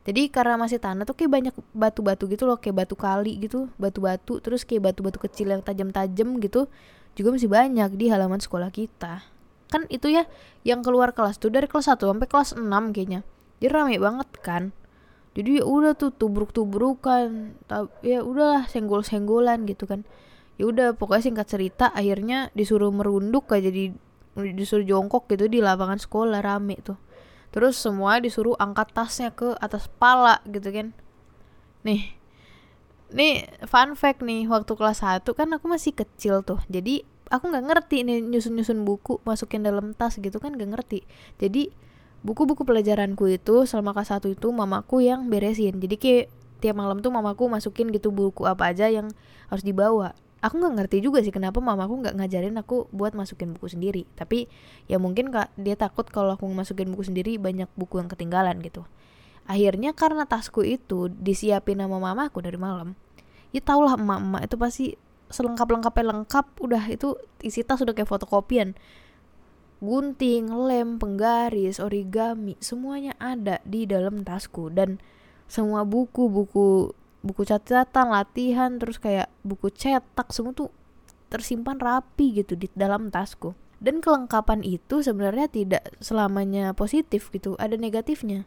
jadi 0.00 0.32
karena 0.32 0.56
masih 0.56 0.80
tanah 0.80 1.04
tuh 1.04 1.12
kayak 1.12 1.28
banyak 1.30 1.54
batu-batu 1.76 2.24
gitu 2.24 2.48
loh 2.48 2.56
kayak 2.56 2.84
batu 2.84 2.96
kali 2.96 3.36
gitu 3.36 3.68
batu-batu 3.76 4.40
terus 4.40 4.64
kayak 4.64 4.92
batu-batu 4.92 5.20
kecil 5.20 5.52
yang 5.52 5.60
tajam-tajam 5.60 6.40
gitu 6.40 6.72
juga 7.18 7.28
masih 7.36 7.50
banyak 7.50 7.90
di 7.98 8.06
halaman 8.08 8.40
sekolah 8.40 8.70
kita. 8.72 9.26
Kan 9.70 9.86
itu 9.92 10.10
ya 10.10 10.26
yang 10.66 10.80
keluar 10.80 11.12
kelas 11.12 11.38
tuh 11.38 11.52
dari 11.52 11.68
kelas 11.68 11.90
1 11.90 12.00
sampai 12.00 12.26
kelas 12.26 12.56
6 12.56 12.64
kayaknya. 12.96 13.20
Jadi 13.60 13.68
rame 13.70 13.96
banget 14.00 14.28
kan. 14.40 14.72
Jadi 15.36 15.62
ya 15.62 15.64
udah 15.68 15.94
tuh 15.94 16.10
tubruk-tubrukan 16.10 17.54
ya 18.02 18.24
udahlah 18.24 18.66
senggol-senggolan 18.66 19.68
gitu 19.68 19.84
kan. 19.84 20.02
Ya 20.58 20.64
udah 20.68 20.96
pokoknya 20.96 21.22
singkat 21.28 21.46
cerita 21.48 21.92
akhirnya 21.92 22.48
disuruh 22.56 22.88
merunduk 22.88 23.52
aja 23.52 23.68
jadi 23.68 23.94
disuruh 24.38 24.86
jongkok 24.86 25.28
gitu 25.28 25.50
di 25.50 25.58
lapangan 25.58 25.98
sekolah 25.98 26.40
rame 26.40 26.78
tuh 26.80 26.96
terus 27.50 27.78
semua 27.78 28.22
disuruh 28.22 28.54
angkat 28.58 28.94
tasnya 28.94 29.30
ke 29.34 29.54
atas 29.58 29.90
pala 29.98 30.42
gitu 30.46 30.70
kan. 30.70 30.94
Nih 31.86 32.14
nih 33.10 33.50
fun 33.66 33.98
fact 33.98 34.22
nih 34.22 34.46
waktu 34.46 34.70
kelas 34.78 35.02
1 35.02 35.26
kan 35.34 35.48
aku 35.50 35.66
masih 35.66 35.92
kecil 35.94 36.46
tuh. 36.46 36.62
Jadi 36.70 37.02
aku 37.30 37.50
nggak 37.50 37.64
ngerti 37.66 38.02
nih 38.06 38.22
nyusun-nyusun 38.22 38.82
buku 38.82 39.22
masukin 39.22 39.62
dalam 39.62 39.94
tas 39.94 40.18
gitu 40.18 40.38
kan 40.42 40.54
gak 40.58 40.70
ngerti. 40.70 41.06
Jadi 41.38 41.70
buku-buku 42.20 42.66
pelajaranku 42.66 43.30
itu 43.32 43.64
selama 43.64 43.96
kelas 43.96 44.12
satu 44.12 44.28
itu 44.30 44.50
mamaku 44.50 45.06
yang 45.06 45.30
beresin. 45.30 45.78
Jadi 45.78 45.96
kayak 45.96 46.26
tiap 46.60 46.76
malam 46.76 47.00
tuh 47.00 47.08
mamaku 47.08 47.48
masukin 47.48 47.88
gitu 47.88 48.12
buku 48.12 48.44
apa 48.44 48.74
aja 48.74 48.86
yang 48.92 49.08
harus 49.48 49.64
dibawa 49.64 50.12
aku 50.40 50.54
nggak 50.60 50.74
ngerti 50.80 51.04
juga 51.04 51.20
sih 51.20 51.32
kenapa 51.32 51.60
mamaku 51.60 52.04
nggak 52.04 52.14
ngajarin 52.16 52.56
aku 52.60 52.88
buat 52.92 53.12
masukin 53.16 53.56
buku 53.56 53.72
sendiri. 53.72 54.02
Tapi 54.16 54.48
ya 54.88 54.96
mungkin 55.00 55.32
kak 55.32 55.52
dia 55.60 55.76
takut 55.76 56.08
kalau 56.08 56.36
aku 56.36 56.48
masukin 56.50 56.92
buku 56.92 57.08
sendiri 57.08 57.36
banyak 57.36 57.68
buku 57.76 58.00
yang 58.00 58.08
ketinggalan 58.08 58.58
gitu. 58.64 58.84
Akhirnya 59.44 59.96
karena 59.96 60.24
tasku 60.24 60.64
itu 60.64 61.10
disiapin 61.10 61.80
sama 61.80 62.00
mamaku 62.00 62.44
dari 62.44 62.60
malam 62.60 62.96
ya 63.50 63.60
tau 63.62 63.82
lah 63.82 63.98
emak-emak 63.98 64.42
itu 64.46 64.56
pasti 64.56 64.86
selengkap 65.30 65.66
lengkapnya 65.70 66.04
lengkap 66.10 66.46
udah 66.58 66.82
itu 66.90 67.14
isi 67.42 67.62
tas 67.62 67.82
udah 67.82 67.94
kayak 67.94 68.10
fotokopian. 68.10 68.74
Gunting, 69.80 70.52
lem, 70.52 71.00
penggaris, 71.00 71.80
origami, 71.80 72.52
semuanya 72.60 73.16
ada 73.16 73.64
di 73.64 73.88
dalam 73.88 74.20
tasku. 74.28 74.68
Dan 74.68 75.00
semua 75.48 75.88
buku-buku 75.88 76.92
buku 77.20 77.44
catatan, 77.44 78.12
latihan, 78.12 78.76
terus 78.80 78.96
kayak 78.96 79.28
buku 79.44 79.68
cetak 79.72 80.32
semua 80.32 80.56
tuh 80.56 80.72
tersimpan 81.30 81.78
rapi 81.78 82.42
gitu 82.42 82.56
di 82.56 82.66
dalam 82.72 83.12
tasku. 83.12 83.54
Dan 83.80 84.04
kelengkapan 84.04 84.60
itu 84.60 85.00
sebenarnya 85.00 85.48
tidak 85.48 85.88
selamanya 86.04 86.76
positif 86.76 87.32
gitu, 87.32 87.56
ada 87.56 87.80
negatifnya. 87.80 88.44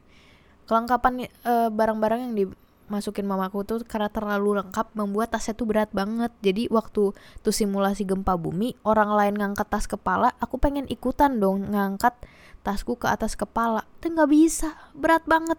Kelengkapan 0.69 1.25
eh, 1.25 1.69
barang-barang 1.73 2.19
e, 2.21 2.23
yang 2.23 2.33
di 2.37 2.45
masukin 2.91 3.25
mamaku 3.25 3.63
tuh 3.63 3.79
karena 3.81 4.11
terlalu 4.11 4.59
lengkap 4.59 4.93
membuat 4.93 5.31
tasnya 5.33 5.55
tuh 5.55 5.65
berat 5.65 5.89
banget 5.95 6.29
jadi 6.43 6.67
waktu 6.67 7.15
tuh 7.15 7.53
simulasi 7.53 8.03
gempa 8.03 8.35
bumi 8.35 8.75
orang 8.83 9.15
lain 9.15 9.33
ngangkat 9.39 9.67
tas 9.71 9.87
kepala 9.87 10.35
aku 10.43 10.59
pengen 10.59 10.85
ikutan 10.91 11.39
dong 11.39 11.71
ngangkat 11.71 12.13
tasku 12.61 12.99
ke 12.99 13.07
atas 13.07 13.39
kepala 13.39 13.87
tapi 13.97 14.13
nggak 14.13 14.29
bisa 14.29 14.75
berat 14.93 15.23
banget 15.23 15.57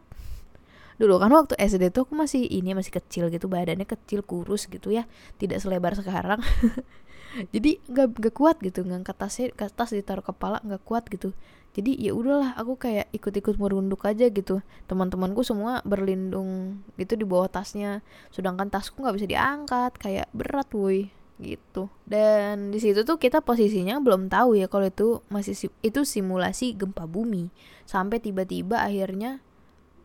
dulu 1.00 1.18
kan 1.18 1.30
waktu 1.34 1.58
SD 1.58 1.90
tuh 1.90 2.06
aku 2.06 2.14
masih 2.14 2.46
ini 2.46 2.72
masih 2.72 2.94
kecil 2.94 3.26
gitu 3.28 3.50
badannya 3.50 3.86
kecil 3.86 4.22
kurus 4.22 4.70
gitu 4.70 4.94
ya 4.94 5.08
tidak 5.38 5.58
selebar 5.58 5.98
sekarang. 5.98 6.40
Jadi 7.54 7.82
nggak 7.90 8.14
nggak 8.14 8.34
kuat 8.34 8.62
gitu 8.62 8.86
ngangkat 8.86 9.18
tasnya 9.18 9.50
tas 9.54 9.90
ditaruh 9.90 10.22
kepala 10.22 10.62
nggak 10.62 10.82
kuat 10.86 11.10
gitu. 11.10 11.34
Jadi 11.74 11.98
ya 11.98 12.14
udahlah 12.14 12.54
aku 12.54 12.78
kayak 12.78 13.10
ikut-ikut 13.10 13.58
merunduk 13.58 14.06
aja 14.06 14.30
gitu. 14.30 14.62
Teman-temanku 14.86 15.42
semua 15.42 15.82
berlindung 15.82 16.78
gitu 16.94 17.18
di 17.18 17.26
bawah 17.26 17.50
tasnya. 17.50 18.06
Sedangkan 18.30 18.70
tasku 18.70 19.02
nggak 19.02 19.16
bisa 19.18 19.26
diangkat 19.26 19.92
kayak 19.98 20.30
berat 20.30 20.70
woi 20.70 21.10
gitu. 21.42 21.90
Dan 22.06 22.70
di 22.70 22.78
situ 22.78 23.02
tuh 23.02 23.18
kita 23.18 23.42
posisinya 23.42 23.98
belum 23.98 24.30
tahu 24.30 24.54
ya 24.54 24.70
kalau 24.70 24.86
itu 24.86 25.18
masih 25.26 25.58
itu 25.82 26.00
simulasi 26.06 26.78
gempa 26.78 27.10
bumi. 27.10 27.50
Sampai 27.82 28.22
tiba-tiba 28.22 28.86
akhirnya 28.86 29.42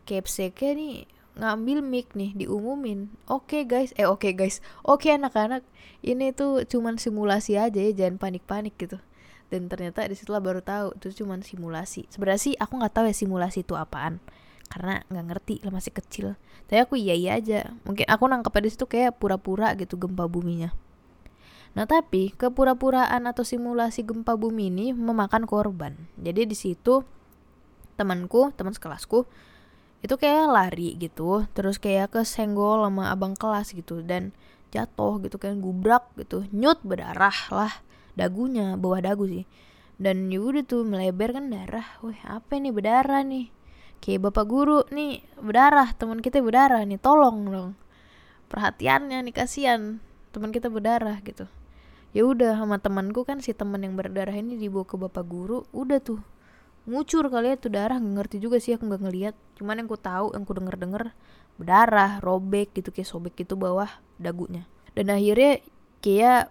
Capseke 0.09 0.73
nih 0.73 1.05
ngambil 1.37 1.85
mic 1.85 2.17
nih 2.17 2.33
diumumin. 2.33 3.13
Oke 3.29 3.61
okay, 3.61 3.63
guys. 3.69 3.91
Eh 3.93 4.09
oke 4.09 4.25
okay, 4.25 4.33
guys. 4.33 4.65
Oke 4.81 5.13
okay, 5.13 5.21
anak-anak. 5.21 5.61
Ini 6.01 6.33
tuh 6.33 6.65
cuman 6.65 6.97
simulasi 6.97 7.61
aja 7.61 7.77
ya 7.77 7.93
jangan 7.93 8.17
panik-panik 8.17 8.73
gitu. 8.81 8.97
Dan 9.53 9.69
ternyata 9.69 10.05
di 10.09 10.13
di 10.13 10.15
situlah 10.17 10.41
baru 10.41 10.65
tahu 10.65 10.97
itu 10.97 11.21
cuma 11.21 11.37
simulasi. 11.39 12.09
Sebenarnya 12.09 12.41
sih 12.41 12.53
aku 12.57 12.81
nggak 12.81 12.93
tahu 12.93 13.05
ya 13.05 13.15
simulasi 13.15 13.61
itu 13.61 13.77
apaan. 13.77 14.17
Karena 14.69 15.01
nggak 15.09 15.25
ngerti 15.29 15.55
lah 15.61 15.73
masih 15.73 15.93
kecil. 15.93 16.27
Tapi 16.65 16.77
aku 16.81 16.97
iya 16.97 17.13
iya 17.13 17.37
aja. 17.37 17.73
Mungkin 17.85 18.05
aku 18.09 18.23
nangkep 18.25 18.53
di 18.65 18.69
situ 18.69 18.85
kayak 18.85 19.17
pura-pura 19.17 19.73
gitu 19.77 19.97
gempa 19.97 20.25
buminya. 20.25 20.73
Nah 21.73 21.85
tapi 21.85 22.33
kepura-puraan 22.33 23.29
atau 23.29 23.45
simulasi 23.45 24.01
gempa 24.01 24.33
bumi 24.33 24.73
ini 24.73 24.87
memakan 24.93 25.45
korban. 25.45 25.93
Jadi 26.17 26.49
di 26.49 26.57
situ 26.57 27.05
temanku 27.97 28.53
teman 28.55 28.73
sekelasku 28.73 29.27
itu 29.99 30.15
kayak 30.15 30.47
lari 30.47 30.95
gitu 30.95 31.47
terus 31.51 31.75
kayak 31.75 32.15
kesenggol 32.15 32.87
sama 32.87 33.11
abang 33.11 33.35
kelas 33.35 33.75
gitu 33.75 33.99
dan 33.99 34.31
jatuh 34.69 35.19
gitu 35.25 35.35
kan 35.35 35.59
gubrak 35.59 36.07
gitu 36.15 36.45
nyut 36.53 36.79
berdarah 36.85 37.35
lah 37.51 37.73
dagunya 38.19 38.75
bawah 38.75 38.99
dagu 38.99 39.23
sih. 39.23 39.47
Dan 39.99 40.31
yaudah 40.31 40.63
tuh 40.67 40.83
melebar 40.83 41.35
kan 41.35 41.47
darah 41.47 41.87
wah 42.03 42.19
apa 42.27 42.59
nih 42.59 42.75
berdarah 42.75 43.23
nih? 43.23 43.47
Kayak 44.03 44.31
bapak 44.31 44.45
guru 44.47 44.83
nih 44.91 45.23
berdarah 45.39 45.91
teman 45.95 46.19
kita 46.19 46.43
berdarah 46.43 46.83
nih 46.83 46.99
tolong 46.99 47.47
dong. 47.47 47.71
Perhatiannya 48.51 49.23
nih 49.23 49.35
kasihan 49.35 49.99
teman 50.35 50.51
kita 50.51 50.67
berdarah 50.67 51.19
gitu. 51.23 51.47
Ya 52.15 52.23
udah 52.23 52.55
sama 52.59 52.79
temanku 52.79 53.27
kan 53.27 53.43
si 53.43 53.51
teman 53.55 53.83
yang 53.83 53.99
berdarah 53.99 54.35
ini 54.35 54.55
dibawa 54.55 54.87
ke 54.87 54.95
bapak 54.95 55.25
guru 55.27 55.67
udah 55.75 55.99
tuh 55.99 56.23
ngucur 56.89 57.29
kali 57.29 57.53
ya 57.53 57.55
tuh 57.55 57.71
darah 57.71 57.97
nggak 58.01 58.15
ngerti 58.17 58.37
juga 58.41 58.57
sih 58.57 58.73
aku 58.75 58.89
nggak 58.89 59.01
ngeliat. 59.05 59.35
Cuman 59.55 59.79
yang 59.79 59.87
ku 59.87 59.97
tahu 59.97 60.33
yang 60.33 60.43
ku 60.43 60.53
denger 60.57 60.75
denger 60.75 61.03
berdarah 61.59 62.23
robek 62.23 62.71
gitu 62.73 62.89
kayak 62.89 63.07
sobek 63.07 63.33
gitu 63.37 63.55
bawah 63.55 63.89
dagunya. 64.17 64.65
Dan 64.97 65.13
akhirnya 65.13 65.61
kayak 66.01 66.49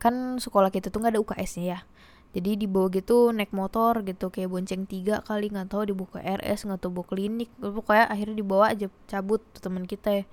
kan 0.00 0.40
sekolah 0.40 0.72
kita 0.72 0.88
tuh 0.88 1.00
nggak 1.04 1.18
ada 1.18 1.22
UKS-nya 1.22 1.64
ya. 1.64 1.78
Jadi 2.34 2.66
dibawa 2.66 2.90
gitu 2.90 3.30
naik 3.30 3.54
motor 3.54 4.02
gitu 4.02 4.26
kayak 4.26 4.50
bonceng 4.50 4.90
tiga 4.90 5.22
kali 5.22 5.54
nggak 5.54 5.70
tahu 5.70 5.86
dibawa 5.86 6.18
ke 6.18 6.20
RS 6.42 6.66
nggak 6.66 6.80
tahu 6.82 6.90
bawa 6.98 7.06
klinik. 7.06 7.50
Pokoknya 7.62 8.10
akhirnya 8.10 8.36
dibawa 8.42 8.64
aja 8.74 8.86
cabut 9.06 9.44
teman 9.60 9.86
kita 9.86 10.10
ya. 10.10 10.24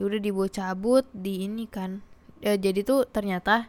Ya 0.00 0.02
udah 0.08 0.20
dibawa 0.20 0.48
cabut 0.48 1.04
di 1.12 1.44
ini 1.44 1.68
kan. 1.68 2.00
Ya, 2.40 2.56
jadi 2.56 2.84
tuh 2.84 3.08
ternyata 3.08 3.68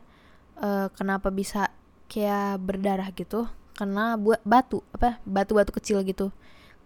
uh, 0.60 0.88
kenapa 0.96 1.32
bisa 1.32 1.72
kayak 2.08 2.64
berdarah 2.64 3.12
gitu 3.16 3.48
karena 3.76 4.16
buat 4.16 4.40
batu 4.48 4.82
apa 4.96 5.20
batu-batu 5.28 5.76
kecil 5.76 6.02
gitu. 6.08 6.32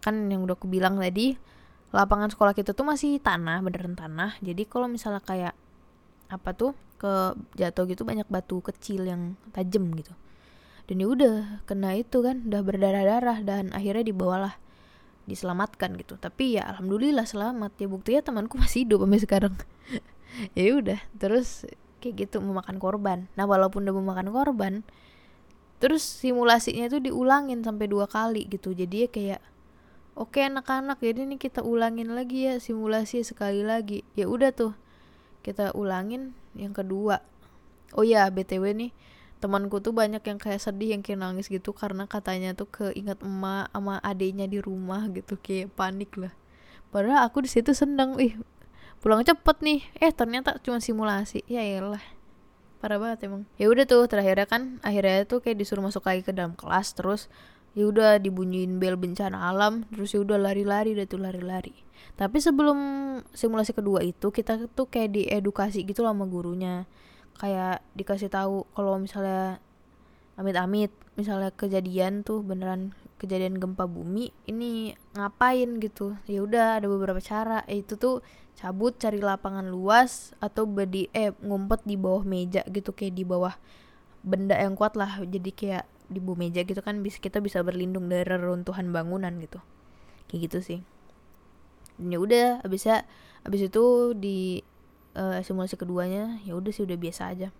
Kan 0.01 0.27
yang 0.27 0.43
udah 0.43 0.57
aku 0.57 0.65
bilang 0.65 0.97
tadi 0.97 1.37
lapangan 1.89 2.29
sekolah 2.29 2.53
kita 2.53 2.73
tuh 2.73 2.85
masih 2.85 3.21
tanah 3.21 3.61
beneran 3.61 3.93
tanah. 3.93 4.37
Jadi 4.41 4.65
kalau 4.65 4.89
misalnya 4.89 5.21
kayak 5.21 5.53
apa 6.29 6.49
tuh 6.53 6.73
ke 6.99 7.33
jatuh 7.55 7.87
gitu 7.89 8.03
banyak 8.03 8.27
batu 8.27 8.59
kecil 8.59 9.05
yang 9.05 9.37
tajam 9.53 9.89
gitu. 9.95 10.13
Dan 10.89 11.05
ya 11.05 11.07
udah 11.07 11.35
kena 11.69 11.93
itu 11.93 12.25
kan 12.25 12.49
udah 12.49 12.61
berdarah-darah 12.65 13.45
dan 13.45 13.69
akhirnya 13.77 14.09
dibawalah 14.09 14.57
diselamatkan 15.29 15.93
gitu. 16.01 16.17
Tapi 16.17 16.57
ya 16.57 16.65
alhamdulillah 16.73 17.29
selamat. 17.29 17.77
Ya 17.77 17.85
buktinya 17.85 18.21
temanku 18.25 18.57
masih 18.57 18.85
hidup 18.85 19.05
sampai 19.05 19.21
sekarang. 19.21 19.55
Ya 20.53 20.77
udah 20.77 21.01
terus 21.17 21.65
kayak 21.99 22.29
gitu 22.29 22.37
memakan 22.37 22.77
korban. 22.77 23.25
Nah 23.33 23.49
walaupun 23.49 23.81
udah 23.81 23.97
memakan 23.97 24.29
korban 24.29 24.73
terus 25.79 26.03
simulasinya 26.03 26.91
itu 26.91 26.99
diulangin 26.99 27.63
sampai 27.63 27.87
dua 27.87 28.05
kali 28.05 28.45
gitu. 28.51 28.75
Jadi 28.75 28.95
ya 29.03 29.09
kayak 29.09 29.41
oke 30.19 30.39
anak-anak 30.39 30.99
jadi 30.99 31.23
ini 31.23 31.39
kita 31.39 31.63
ulangin 31.63 32.11
lagi 32.13 32.51
ya 32.51 32.59
simulasi 32.59 33.23
sekali 33.23 33.63
lagi. 33.63 34.03
Ya 34.13 34.27
udah 34.27 34.51
tuh 34.51 34.75
kita 35.41 35.71
ulangin 35.73 36.35
yang 36.53 36.75
kedua. 36.75 37.23
Oh 37.95 38.05
ya 38.05 38.27
btw 38.29 38.75
nih 38.75 38.91
temanku 39.39 39.79
tuh 39.79 39.95
banyak 39.95 40.19
yang 40.19 40.35
kayak 40.35 40.59
sedih 40.59 40.99
yang 40.99 41.01
kayak 41.01 41.23
nangis 41.23 41.47
gitu 41.47 41.71
karena 41.71 42.03
katanya 42.05 42.51
tuh 42.51 42.67
keinget 42.67 43.23
emak 43.23 43.71
sama 43.71 44.03
adiknya 44.03 44.51
di 44.51 44.59
rumah 44.59 45.07
gitu 45.15 45.39
kayak 45.39 45.71
panik 45.79 46.11
lah. 46.19 46.35
Padahal 46.91 47.23
aku 47.23 47.47
di 47.47 47.49
situ 47.49 47.71
seneng 47.71 48.19
ih 48.19 48.35
pulang 48.99 49.23
cepet 49.23 49.57
nih. 49.63 49.79
Eh 50.03 50.11
ternyata 50.11 50.59
cuma 50.59 50.83
simulasi. 50.83 51.47
Ya 51.47 51.63
elah 51.63 52.03
parah 52.79 52.97
banget 52.97 53.27
emang. 53.27 53.43
Ya 53.59 53.67
udah 53.67 53.83
tuh 53.83 54.07
terakhirnya 54.07 54.47
kan 54.47 54.79
akhirnya 54.81 55.27
tuh 55.27 55.43
kayak 55.43 55.59
disuruh 55.59 55.83
masuk 55.83 56.07
lagi 56.07 56.23
ke 56.23 56.31
dalam 56.31 56.55
kelas 56.55 56.95
terus 56.95 57.27
ya 57.77 57.85
udah 57.85 58.17
dibunyiin 58.17 58.81
bel 58.81 58.97
bencana 58.97 59.53
alam 59.53 59.85
terus 59.93 60.17
ya 60.17 60.23
udah 60.25 60.39
lari-lari 60.41 60.95
deh 60.95 61.05
tuh 61.05 61.19
lari-lari. 61.21 61.75
Tapi 62.15 62.39
sebelum 62.39 62.79
simulasi 63.35 63.75
kedua 63.75 64.03
itu 64.03 64.31
kita 64.31 64.71
tuh 64.71 64.87
kayak 64.87 65.15
diedukasi 65.15 65.83
gitu 65.83 66.07
sama 66.07 66.23
gurunya. 66.25 66.87
Kayak 67.39 67.83
dikasih 67.95 68.31
tahu 68.31 68.67
kalau 68.75 68.99
misalnya 68.99 69.63
amit-amit 70.39 70.91
misalnya 71.19 71.51
kejadian 71.51 72.23
tuh 72.23 72.39
beneran 72.39 72.95
kejadian 73.19 73.59
gempa 73.59 73.85
bumi 73.85 74.31
ini 74.47 74.95
ngapain 75.13 75.77
gitu? 75.83 76.15
Ya 76.25 76.41
udah 76.41 76.79
ada 76.79 76.87
beberapa 76.87 77.19
cara. 77.19 77.67
Itu 77.67 77.99
tuh 77.99 78.23
cabut 78.55 78.95
cari 78.95 79.19
lapangan 79.19 79.67
luas 79.67 80.31
atau 80.39 80.63
bedi 80.63 81.11
eh 81.11 81.35
ngumpet 81.43 81.83
di 81.83 81.99
bawah 81.99 82.23
meja 82.23 82.63
gitu 82.71 82.95
kayak 82.95 83.13
di 83.19 83.23
bawah 83.27 83.59
benda 84.23 84.55
yang 84.55 84.79
kuat 84.79 84.95
lah. 84.95 85.19
Jadi 85.19 85.51
kayak 85.51 85.83
di 86.07 86.23
bawah 86.23 86.39
meja 86.39 86.63
gitu 86.63 86.79
kan 86.79 87.03
bisa 87.03 87.19
kita 87.19 87.43
bisa 87.43 87.59
berlindung 87.61 88.07
dari 88.07 88.23
reruntuhan 88.23 88.89
bangunan 88.95 89.35
gitu. 89.43 89.59
Kayak 90.31 90.39
gitu 90.47 90.57
sih. 90.63 90.79
Ya 91.99 92.17
udah 92.17 92.63
abisnya 92.63 93.03
abis 93.43 93.67
itu 93.67 94.15
di 94.15 94.63
uh, 95.19 95.43
simulasi 95.43 95.75
keduanya 95.75 96.39
ya 96.47 96.55
udah 96.55 96.71
sih 96.71 96.87
udah 96.87 96.95
biasa 96.95 97.35
aja. 97.35 97.51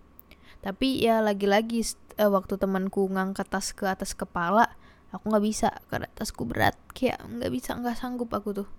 Tapi 0.60 1.00
ya 1.00 1.24
lagi-lagi 1.24 1.84
uh, 2.19 2.32
waktu 2.32 2.60
temanku 2.60 3.08
ngangkat 3.08 3.48
tas 3.48 3.72
ke 3.72 3.88
atas 3.88 4.12
kepala 4.12 4.76
aku 5.10 5.24
nggak 5.30 5.45
bisa 5.45 5.69
karena 5.89 6.08
tasku 6.13 6.45
berat. 6.45 6.78
Kayak 6.93 7.26
nggak 7.26 7.52
bisa 7.52 7.76
nggak 7.78 7.98
sanggup 7.98 8.30
aku 8.34 8.63
tuh. 8.63 8.69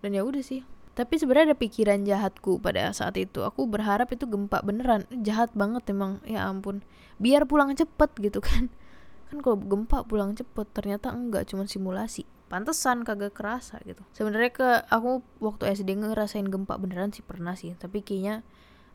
Dan 0.00 0.16
ya 0.16 0.22
udah 0.24 0.42
sih. 0.44 0.64
Tapi 0.96 1.20
sebenarnya 1.20 1.52
ada 1.52 1.58
pikiran 1.60 2.08
jahatku 2.08 2.56
pada 2.64 2.88
saat 2.96 3.20
itu. 3.20 3.44
Aku 3.44 3.68
berharap 3.68 4.08
itu 4.16 4.24
gempa 4.24 4.64
beneran. 4.64 5.04
Jahat 5.20 5.52
banget 5.52 5.84
emang 5.92 6.24
ya 6.24 6.48
ampun. 6.48 6.80
Biar 7.20 7.44
pulang 7.44 7.76
cepet 7.76 8.10
gitu 8.16 8.40
kan. 8.40 8.72
Kan 9.28 9.42
kalau 9.44 9.60
gempa 9.60 10.08
pulang 10.08 10.32
cepet 10.32 10.66
ternyata 10.72 11.12
enggak 11.12 11.52
cuma 11.52 11.68
simulasi. 11.68 12.24
Pantesan 12.48 13.04
kagak 13.04 13.36
kerasa 13.36 13.76
gitu. 13.84 14.00
Sebenarnya 14.16 14.50
ke 14.54 14.68
aku 14.88 15.20
waktu 15.42 15.76
SD 15.76 16.00
ngerasain 16.00 16.48
gempa 16.48 16.80
beneran 16.80 17.12
sih 17.12 17.20
pernah 17.20 17.52
sih. 17.58 17.76
Tapi 17.76 18.00
kayaknya 18.00 18.40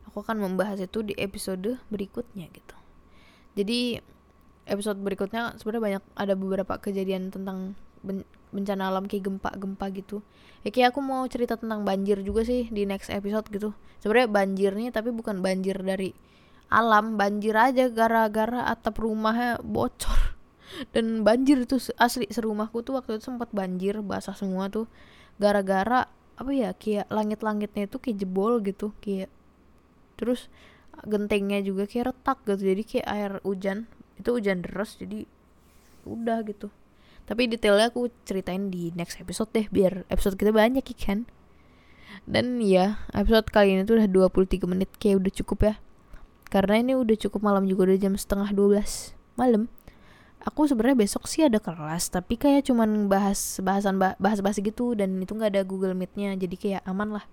aku 0.08 0.26
akan 0.26 0.42
membahas 0.42 0.82
itu 0.82 1.06
di 1.06 1.14
episode 1.14 1.78
berikutnya 1.86 2.50
gitu. 2.50 2.76
Jadi 3.54 4.00
episode 4.66 4.98
berikutnya 5.02 5.58
sebenarnya 5.58 5.82
banyak 5.82 6.04
ada 6.14 6.34
beberapa 6.38 6.74
kejadian 6.78 7.34
tentang 7.34 7.74
ben 8.02 8.26
bencana 8.52 8.92
alam 8.92 9.08
kayak 9.08 9.24
gempa-gempa 9.26 9.86
gitu. 9.96 10.20
Ya 10.62 10.70
kayak 10.70 10.94
aku 10.94 11.00
mau 11.00 11.24
cerita 11.26 11.56
tentang 11.56 11.82
banjir 11.82 12.20
juga 12.20 12.44
sih 12.44 12.68
di 12.68 12.84
next 12.84 13.08
episode 13.08 13.48
gitu. 13.48 13.72
Sebenarnya 14.04 14.28
banjirnya 14.28 14.90
tapi 14.92 15.10
bukan 15.10 15.40
banjir 15.40 15.80
dari 15.80 16.12
alam 16.68 17.16
banjir 17.16 17.56
aja 17.56 17.88
gara-gara 17.88 18.68
atap 18.68 19.00
rumahnya 19.00 19.58
bocor. 19.64 20.36
Dan 20.94 21.24
banjir 21.24 21.64
itu 21.64 21.80
asli 21.96 22.28
serumahku 22.28 22.84
tuh 22.84 23.00
waktu 23.00 23.18
itu 23.18 23.32
sempat 23.32 23.48
banjir 23.56 24.04
basah 24.04 24.36
semua 24.36 24.68
tuh. 24.68 24.84
Gara-gara 25.40 26.06
apa 26.36 26.50
ya 26.52 26.76
kayak 26.76 27.08
langit-langitnya 27.08 27.88
itu 27.88 27.96
kayak 28.00 28.16
jebol 28.24 28.58
gitu 28.64 28.90
kayak 29.04 29.28
terus 30.16 30.48
gentengnya 31.08 31.64
juga 31.64 31.88
kayak 31.88 32.12
retak 32.12 32.38
gitu. 32.44 32.62
Jadi 32.76 32.82
kayak 32.84 33.06
air 33.08 33.32
hujan 33.48 33.88
itu 34.18 34.28
hujan 34.28 34.64
deras 34.64 34.98
jadi 34.98 35.24
udah 36.04 36.42
gitu. 36.46 36.68
Tapi 37.22 37.46
detailnya 37.46 37.88
aku 37.94 38.10
ceritain 38.26 38.68
di 38.68 38.90
next 38.98 39.22
episode 39.22 39.48
deh 39.54 39.70
biar 39.70 40.04
episode 40.10 40.34
kita 40.34 40.50
banyak 40.50 40.82
ikan 40.98 41.24
dan 42.28 42.62
ya 42.62 43.02
episode 43.16 43.50
kali 43.50 43.74
ini 43.74 43.82
tuh 43.82 43.98
udah 43.98 44.30
23 44.30 44.66
menit 44.70 44.90
kayak 44.98 45.22
udah 45.22 45.32
cukup 45.42 45.58
ya. 45.72 45.74
Karena 46.52 46.84
ini 46.84 46.92
udah 46.92 47.16
cukup 47.16 47.40
malam 47.40 47.64
juga 47.64 47.88
udah 47.88 47.98
jam 47.98 48.14
setengah 48.14 48.52
12 48.52 49.16
malam. 49.40 49.72
Aku 50.42 50.66
sebenarnya 50.66 51.06
besok 51.06 51.30
sih 51.30 51.46
ada 51.46 51.62
kelas 51.62 52.10
tapi 52.10 52.34
kayak 52.34 52.66
cuman 52.66 53.06
bahas 53.06 53.62
bahasan 53.62 53.96
bahas 53.96 54.42
bahas 54.42 54.58
gitu 54.58 54.98
dan 54.98 55.14
itu 55.22 55.32
nggak 55.32 55.54
ada 55.54 55.62
Google 55.62 55.94
Meetnya 55.94 56.34
jadi 56.34 56.56
kayak 56.58 56.82
aman 56.84 57.22
lah. 57.22 57.24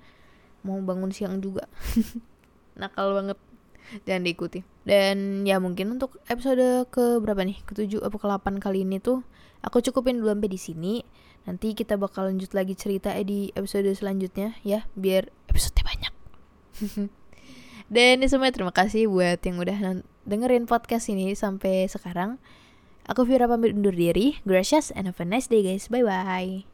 Mau 0.61 0.77
bangun 0.85 1.09
siang 1.09 1.41
juga. 1.41 1.65
Nakal 2.79 3.17
banget 3.17 3.37
jangan 4.05 4.23
diikuti 4.25 4.61
dan 4.85 5.43
ya 5.45 5.57
mungkin 5.57 5.97
untuk 5.97 6.17
episode 6.29 6.87
ke 6.89 7.19
berapa 7.21 7.41
nih 7.45 7.59
ketujuh 7.65 8.05
apa 8.05 8.15
ke 8.15 8.25
delapan 8.25 8.55
kali 8.57 8.85
ini 8.85 8.97
tuh 9.01 9.25
aku 9.61 9.83
cukupin 9.85 10.21
dulu 10.21 10.33
sampai 10.33 10.49
di 10.49 10.59
sini 10.59 10.93
nanti 11.47 11.73
kita 11.73 11.97
bakal 11.97 12.29
lanjut 12.29 12.51
lagi 12.53 12.77
cerita 12.77 13.15
di 13.23 13.49
episode 13.55 13.89
selanjutnya 13.95 14.55
ya 14.61 14.85
biar 14.93 15.31
episode 15.49 15.79
banyak 15.81 16.13
dan 17.93 18.21
semuanya 18.29 18.53
terima 18.53 18.73
kasih 18.75 19.09
buat 19.09 19.41
yang 19.41 19.57
udah 19.57 20.05
dengerin 20.29 20.69
podcast 20.69 21.09
ini 21.09 21.33
sampai 21.33 21.89
sekarang 21.89 22.37
Aku 23.09 23.25
Vira 23.25 23.49
pamit 23.49 23.73
undur 23.73 23.97
diri. 23.97 24.37
Gracias 24.45 24.93
and 24.93 25.09
have 25.09 25.17
a 25.17 25.25
nice 25.25 25.49
day 25.49 25.65
guys. 25.65 25.89
Bye 25.89 26.05
bye. 26.05 26.69